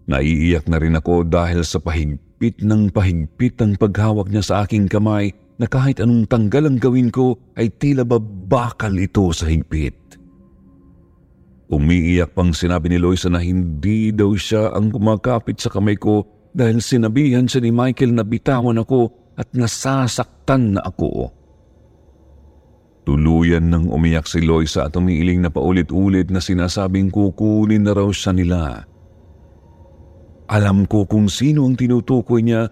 Naiiyak 0.08 0.72
na 0.72 0.80
rin 0.80 0.96
ako 0.96 1.28
dahil 1.28 1.68
sa 1.68 1.84
pahigpit 1.84 2.64
ng 2.64 2.92
pahigpit 2.96 3.60
ang 3.60 3.76
paghawak 3.76 4.32
niya 4.32 4.44
sa 4.44 4.54
aking 4.64 4.88
kamay 4.88 5.36
na 5.60 5.68
kahit 5.68 6.00
anong 6.00 6.32
tanggal 6.32 6.64
ang 6.64 6.80
gawin 6.80 7.12
ko 7.12 7.36
ay 7.60 7.68
tila 7.76 8.08
ba 8.08 8.20
bakal 8.24 8.96
ito 8.96 9.28
sa 9.36 9.52
higpit. 9.52 10.07
Umiiyak 11.68 12.32
pang 12.32 12.56
sinabi 12.56 12.88
ni 12.88 12.96
Loisa 12.96 13.28
na 13.28 13.44
hindi 13.44 14.16
daw 14.16 14.32
siya 14.32 14.72
ang 14.72 14.88
kumakapit 14.88 15.60
sa 15.60 15.68
kamay 15.68 16.00
ko 16.00 16.24
dahil 16.56 16.80
sinabihan 16.80 17.44
siya 17.44 17.60
ni 17.60 17.76
Michael 17.76 18.16
na 18.16 18.24
bitawan 18.24 18.80
ako 18.80 19.12
at 19.36 19.52
nasasaktan 19.52 20.80
na 20.80 20.82
ako. 20.88 21.28
Tuluyan 23.04 23.68
nang 23.68 23.92
umiyak 23.92 24.32
si 24.32 24.44
Loisa 24.44 24.88
at 24.88 24.96
umiiling 24.96 25.44
na 25.44 25.52
paulit-ulit 25.52 26.32
na 26.32 26.40
sinasabing 26.40 27.12
kukunin 27.12 27.84
na 27.84 27.92
raw 27.92 28.08
siya 28.16 28.32
nila. 28.32 28.88
Alam 30.48 30.88
ko 30.88 31.04
kung 31.04 31.28
sino 31.28 31.68
ang 31.68 31.76
tinutukoy 31.76 32.48
niya, 32.48 32.72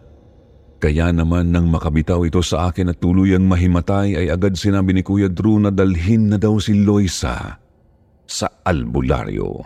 kaya 0.80 1.12
naman 1.12 1.52
nang 1.52 1.68
makabitaw 1.68 2.24
ito 2.24 2.40
sa 2.40 2.72
akin 2.72 2.96
at 2.96 3.00
tuluyang 3.04 3.44
mahimatay 3.44 4.16
ay 4.16 4.28
agad 4.32 4.56
sinabi 4.56 4.96
ni 4.96 5.04
Kuya 5.04 5.28
Drew 5.28 5.60
na 5.60 5.72
dalhin 5.72 6.32
na 6.32 6.40
daw 6.40 6.56
si 6.64 6.72
Loisa 6.80 7.65
sa 8.26 8.62
albularyo. 8.66 9.62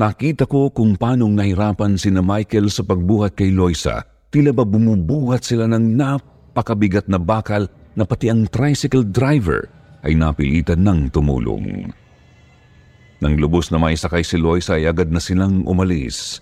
Nakita 0.00 0.48
ko 0.48 0.72
kung 0.72 0.96
paanong 0.96 1.36
nahirapan 1.36 2.00
si 2.00 2.08
na 2.08 2.24
Michael 2.24 2.72
sa 2.72 2.80
pagbuhat 2.80 3.36
kay 3.36 3.52
Loisa. 3.52 4.00
Tila 4.32 4.54
ba 4.54 4.64
bumubuhat 4.64 5.44
sila 5.44 5.68
ng 5.68 5.98
napakabigat 5.98 7.10
na 7.10 7.20
bakal 7.20 7.68
na 7.98 8.08
pati 8.08 8.32
ang 8.32 8.48
tricycle 8.48 9.04
driver 9.04 9.68
ay 10.06 10.16
napilitan 10.16 10.80
ng 10.86 11.12
tumulong. 11.12 11.92
Nang 13.20 13.34
lubos 13.36 13.68
na 13.68 13.76
maisakay 13.76 14.24
si 14.24 14.40
Loisa 14.40 14.80
ay 14.80 14.88
agad 14.88 15.12
na 15.12 15.20
silang 15.20 15.68
umalis. 15.68 16.40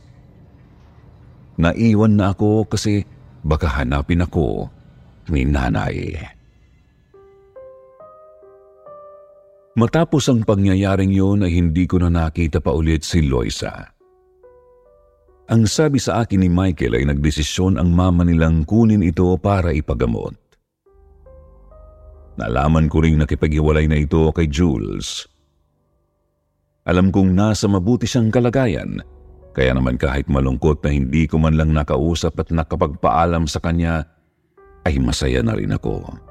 Naiwan 1.59 2.15
na 2.15 2.31
ako 2.31 2.71
kasi 2.71 3.03
baka 3.43 3.67
hanapin 3.67 4.23
ako 4.23 4.71
ni 5.35 5.43
nanay. 5.43 6.15
Matapos 9.79 10.27
ang 10.27 10.43
pangyayaring 10.43 11.15
yun 11.15 11.47
ay 11.47 11.55
hindi 11.55 11.87
ko 11.87 12.03
na 12.03 12.11
nakita 12.11 12.59
pa 12.59 12.75
ulit 12.75 13.07
si 13.07 13.23
Loisa. 13.23 13.95
Ang 15.55 15.71
sabi 15.71 16.03
sa 16.03 16.27
akin 16.27 16.43
ni 16.43 16.51
Michael 16.51 16.99
ay 16.99 17.07
nagdesisyon 17.07 17.79
ang 17.79 17.95
mama 17.95 18.27
nilang 18.27 18.67
kunin 18.67 19.07
ito 19.07 19.31
para 19.39 19.71
ipagamot. 19.71 20.35
Nalaman 22.43 22.91
ko 22.91 23.07
ring 23.07 23.23
nakipaghiwalay 23.23 23.87
na 23.87 24.03
ito 24.03 24.27
kay 24.35 24.51
Jules. 24.51 25.31
Alam 26.83 27.15
kong 27.15 27.39
nasa 27.39 27.71
mabuti 27.71 28.11
siyang 28.11 28.35
kalagayan, 28.35 28.99
kaya 29.55 29.79
naman 29.79 29.95
kahit 29.95 30.27
malungkot 30.27 30.83
na 30.83 30.91
hindi 30.91 31.31
ko 31.31 31.39
man 31.39 31.55
lang 31.55 31.71
nakausap 31.71 32.35
at 32.43 32.51
nakapagpaalam 32.51 33.47
sa 33.47 33.63
kanya, 33.63 34.11
ay 34.83 34.99
masaya 34.99 35.39
na 35.39 35.55
rin 35.55 35.71
ako. 35.71 36.28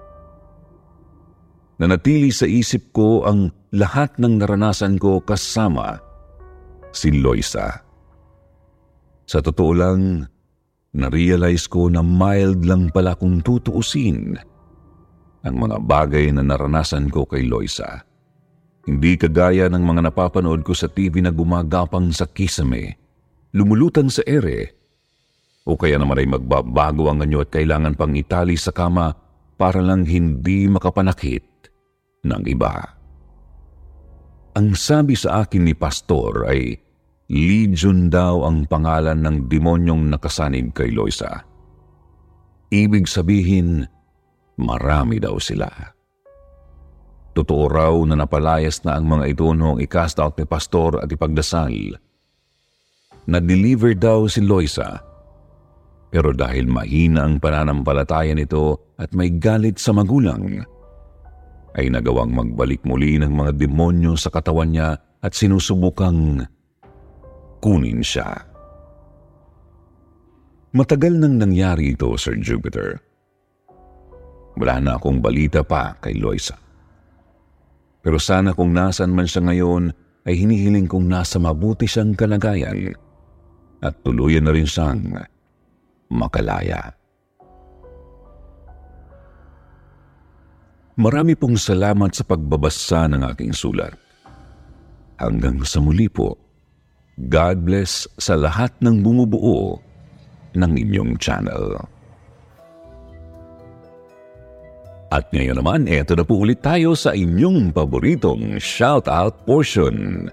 Nanatili 1.77 2.33
sa 2.33 2.49
isip 2.49 2.89
ko 2.89 3.21
ang 3.29 3.53
lahat 3.69 4.17
ng 4.17 4.41
naranasan 4.41 4.97
ko 4.97 5.21
kasama 5.21 6.01
si 6.89 7.13
Loisa. 7.13 7.85
Sa 9.29 9.37
totoo 9.45 9.71
lang, 9.77 10.25
na-realize 10.97 11.69
ko 11.69 11.85
na 11.93 12.01
mild 12.01 12.65
lang 12.65 12.89
pala 12.89 13.13
kung 13.13 13.45
tutuusin 13.45 14.33
ang 15.45 15.55
mga 15.55 15.77
bagay 15.85 16.33
na 16.33 16.41
naranasan 16.41 17.13
ko 17.13 17.29
kay 17.29 17.45
Loisa. 17.45 18.01
Hindi 18.87 19.19
kagaya 19.19 19.69
ng 19.69 19.83
mga 19.83 20.09
napapanood 20.09 20.65
ko 20.65 20.73
sa 20.73 20.89
TV 20.89 21.21
na 21.21 21.29
gumagapang 21.29 22.09
sa 22.09 22.25
kisame, 22.25 22.97
lumulutang 23.53 24.09
sa 24.09 24.25
ere, 24.25 24.73
o 25.67 25.75
kaya 25.75 25.99
naman 25.99 26.23
ay 26.23 26.27
magbabago 26.31 27.11
ang 27.11 27.21
anyo 27.21 27.43
at 27.43 27.51
kailangan 27.51 27.93
pang 27.99 28.15
itali 28.15 28.55
sa 28.55 28.71
kama 28.71 29.11
para 29.59 29.83
lang 29.83 30.07
hindi 30.07 30.65
makapanakit 30.71 31.56
ng 32.23 32.43
iba. 32.47 32.97
Ang 34.57 34.73
sabi 34.73 35.13
sa 35.13 35.45
akin 35.45 35.69
ni 35.69 35.77
Pastor 35.77 36.49
ay 36.49 36.81
Legion 37.27 38.07
daw 38.07 38.47
ang 38.47 38.63
pangalan 38.65 39.19
ng 39.19 39.51
demonyong 39.51 40.07
nakasanib 40.07 40.71
kay 40.71 40.95
Loisa. 40.95 41.43
Ibig 42.71 43.03
sabihin, 43.03 43.83
marami 44.55 45.19
daw 45.19 45.35
sila. 45.35 45.67
Totoo 47.35 47.63
raw 47.67 47.93
na 48.07 48.17
napalayas 48.17 48.81
na 48.87 48.95
ang 48.95 49.11
mga 49.11 49.35
ito 49.35 49.45
noong 49.51 49.83
i-cast 49.83 50.17
out 50.23 50.39
ni 50.39 50.47
Pastor 50.47 51.03
at 51.03 51.11
ipagdasal. 51.11 51.99
Na-deliver 53.27 53.91
daw 53.93 54.25
si 54.31 54.39
Loisa. 54.39 55.03
Pero 56.07 56.31
dahil 56.31 56.71
mahina 56.71 57.27
ang 57.27 57.43
pananampalataya 57.43 58.31
nito 58.31 58.95
at 58.95 59.11
may 59.11 59.35
galit 59.35 59.77
sa 59.83 59.91
magulang, 59.91 60.63
ay 61.75 61.91
nagawang 61.91 62.31
magbalik 62.31 62.85
muli 62.87 63.19
ng 63.19 63.33
mga 63.33 63.51
demonyo 63.57 64.15
sa 64.15 64.31
katawan 64.31 64.71
niya 64.71 64.95
at 65.19 65.33
sinusubukang 65.35 66.45
kunin 67.59 67.99
siya. 67.99 68.47
Matagal 70.77 71.17
nang 71.17 71.41
nangyari 71.41 71.97
ito, 71.97 72.13
Sir 72.15 72.37
Jupiter. 72.37 73.01
Wala 74.57 74.81
na 74.81 74.91
akong 74.97 75.21
balita 75.21 75.61
pa 75.65 75.97
kay 76.01 76.17
Loisa. 76.17 76.57
Pero 78.01 78.17
sana 78.17 78.53
kung 78.53 78.73
nasan 78.73 79.13
man 79.13 79.29
siya 79.29 79.45
ngayon, 79.45 79.89
ay 80.27 80.35
hinihiling 80.35 80.89
kong 80.89 81.07
nasa 81.07 81.39
mabuti 81.39 81.87
siyang 81.87 82.11
kalagayan 82.17 82.91
at 83.79 83.95
tuluyan 84.03 84.43
na 84.43 84.51
rin 84.51 84.67
siyang 84.67 85.23
makalaya. 86.11 86.96
Marami 90.97 91.37
pong 91.37 91.61
salamat 91.61 92.09
sa 92.09 92.25
pagbabasa 92.25 93.05
ng 93.05 93.21
aking 93.29 93.53
sulat. 93.53 93.93
Hanggang 95.21 95.61
sa 95.61 95.77
muli 95.77 96.09
po, 96.09 96.33
God 97.29 97.61
bless 97.61 98.09
sa 98.17 98.33
lahat 98.33 98.73
ng 98.81 99.05
bumubuo 99.05 99.77
ng 100.57 100.73
inyong 100.73 101.21
channel. 101.21 101.77
At 105.13 105.29
ngayon 105.29 105.61
naman, 105.61 105.85
eto 105.85 106.17
na 106.17 106.25
po 106.25 106.41
ulit 106.41 106.65
tayo 106.65 106.97
sa 106.97 107.13
inyong 107.13 107.77
paboritong 107.77 108.57
shoutout 108.57 109.45
portion. 109.45 110.27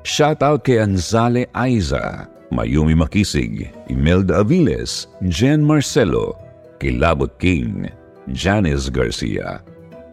Shoutout 0.00 0.64
kay 0.64 0.80
Anzale 0.80 1.44
Aiza, 1.52 2.24
Mayumi 2.48 2.96
Makisig, 2.96 3.68
Imelda 3.92 4.40
Aviles, 4.40 5.12
Jen 5.28 5.60
Marcelo, 5.60 6.40
Kilabot 6.80 7.36
King, 7.36 7.92
Janice 8.32 8.88
Garcia, 8.88 9.60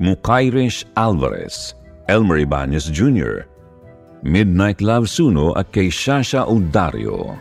Mukairish 0.02 0.86
Alvarez, 0.98 1.78
Elmer 2.10 2.42
Ibanez 2.42 2.90
Jr., 2.90 3.46
Midnight 4.24 4.80
Love 4.80 5.12
Suno 5.12 5.52
at 5.60 5.68
kay 5.76 5.92
Shasha 5.92 6.48
Udario. 6.48 7.36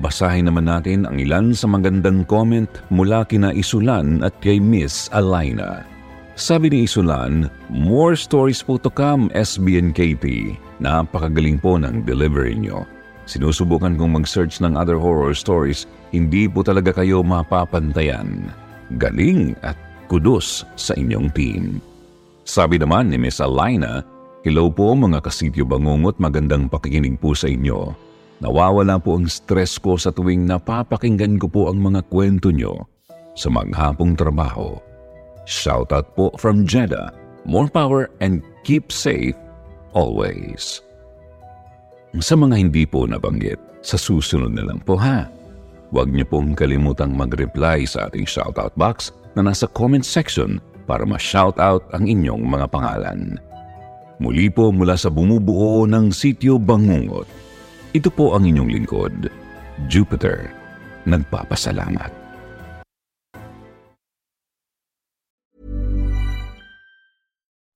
Basahin 0.00 0.48
naman 0.48 0.64
natin 0.64 1.04
ang 1.04 1.20
ilan 1.20 1.52
sa 1.52 1.68
magandang 1.68 2.24
comment 2.24 2.70
mula 2.88 3.28
kina 3.28 3.52
Isulan 3.52 4.24
at 4.24 4.32
kay 4.40 4.56
Miss 4.56 5.12
Alaina. 5.12 5.84
Sabi 6.32 6.72
ni 6.72 6.88
Isulan, 6.88 7.52
more 7.68 8.16
stories 8.16 8.64
po 8.64 8.80
to 8.80 8.88
come 8.88 9.28
SBNKT. 9.36 10.56
Napakagaling 10.80 11.60
po 11.60 11.76
ng 11.76 12.08
delivery 12.08 12.56
nyo. 12.56 12.88
Sinusubukan 13.28 14.00
kong 14.00 14.24
mag-search 14.24 14.64
ng 14.64 14.72
other 14.74 14.96
horror 14.96 15.36
stories, 15.36 15.84
hindi 16.08 16.48
po 16.48 16.64
talaga 16.64 16.96
kayo 16.96 17.20
mapapantayan. 17.20 18.48
Galing 18.96 19.52
at 19.60 19.76
kudos 20.12 20.68
sa 20.76 20.92
inyong 20.92 21.32
team. 21.32 21.80
Sabi 22.44 22.76
naman 22.76 23.08
ni 23.08 23.16
Miss 23.16 23.40
Alaina, 23.40 24.04
Hello 24.44 24.68
po 24.68 24.92
mga 24.92 25.24
kasityo 25.24 25.64
bangungot, 25.64 26.20
magandang 26.20 26.68
pakikinig 26.68 27.16
po 27.16 27.32
sa 27.32 27.48
inyo. 27.48 27.96
Nawawala 28.44 29.00
po 29.00 29.16
ang 29.16 29.30
stress 29.30 29.78
ko 29.78 29.96
sa 29.96 30.12
tuwing 30.12 30.44
napapakinggan 30.44 31.40
ko 31.40 31.46
po 31.48 31.62
ang 31.72 31.80
mga 31.80 32.04
kwento 32.12 32.52
nyo 32.52 32.90
sa 33.38 33.48
maghapong 33.48 34.18
trabaho. 34.18 34.76
Shoutout 35.48 36.12
po 36.12 36.28
from 36.36 36.68
Jeddah. 36.68 37.14
More 37.46 37.70
power 37.70 38.10
and 38.20 38.44
keep 38.66 38.90
safe 38.90 39.38
always. 39.94 40.82
Sa 42.18 42.34
mga 42.34 42.68
hindi 42.68 42.84
po 42.84 43.06
nabanggit, 43.06 43.62
sa 43.80 43.96
susunod 43.96 44.52
na 44.52 44.66
lang 44.66 44.82
po 44.82 44.98
ha. 44.98 45.30
Huwag 45.94 46.10
niyo 46.10 46.26
pong 46.26 46.58
kalimutang 46.58 47.14
mag-reply 47.14 47.86
sa 47.86 48.10
ating 48.10 48.26
shoutout 48.26 48.74
box 48.74 49.14
na 49.36 49.46
nasa 49.46 49.68
comment 49.70 50.04
section 50.04 50.60
para 50.84 51.06
ma-shoutout 51.06 51.86
ang 51.94 52.04
inyong 52.04 52.42
mga 52.44 52.66
pangalan. 52.68 53.38
Muli 54.22 54.52
po 54.52 54.70
mula 54.70 54.94
sa 54.94 55.10
bumubuo 55.10 55.88
ng 55.88 56.14
Sityo 56.14 56.60
Bangungot. 56.60 57.26
Ito 57.92 58.08
po 58.12 58.38
ang 58.38 58.46
inyong 58.46 58.70
lingkod, 58.70 59.32
Jupiter. 59.90 60.52
Nagpapasalamat. 61.08 62.22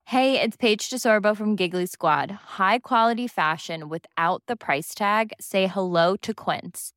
Hey, 0.07 0.39
it's 0.39 0.55
Paige 0.55 0.87
DeSorbo 0.87 1.35
from 1.35 1.59
Giggly 1.59 1.85
Squad. 1.85 2.31
High 2.55 2.79
quality 2.79 3.27
fashion 3.27 3.91
without 3.91 4.41
the 4.47 4.55
price 4.55 4.95
tag. 4.95 5.33
Say 5.35 5.67
hello 5.67 6.15
to 6.23 6.33
Quince. 6.33 6.96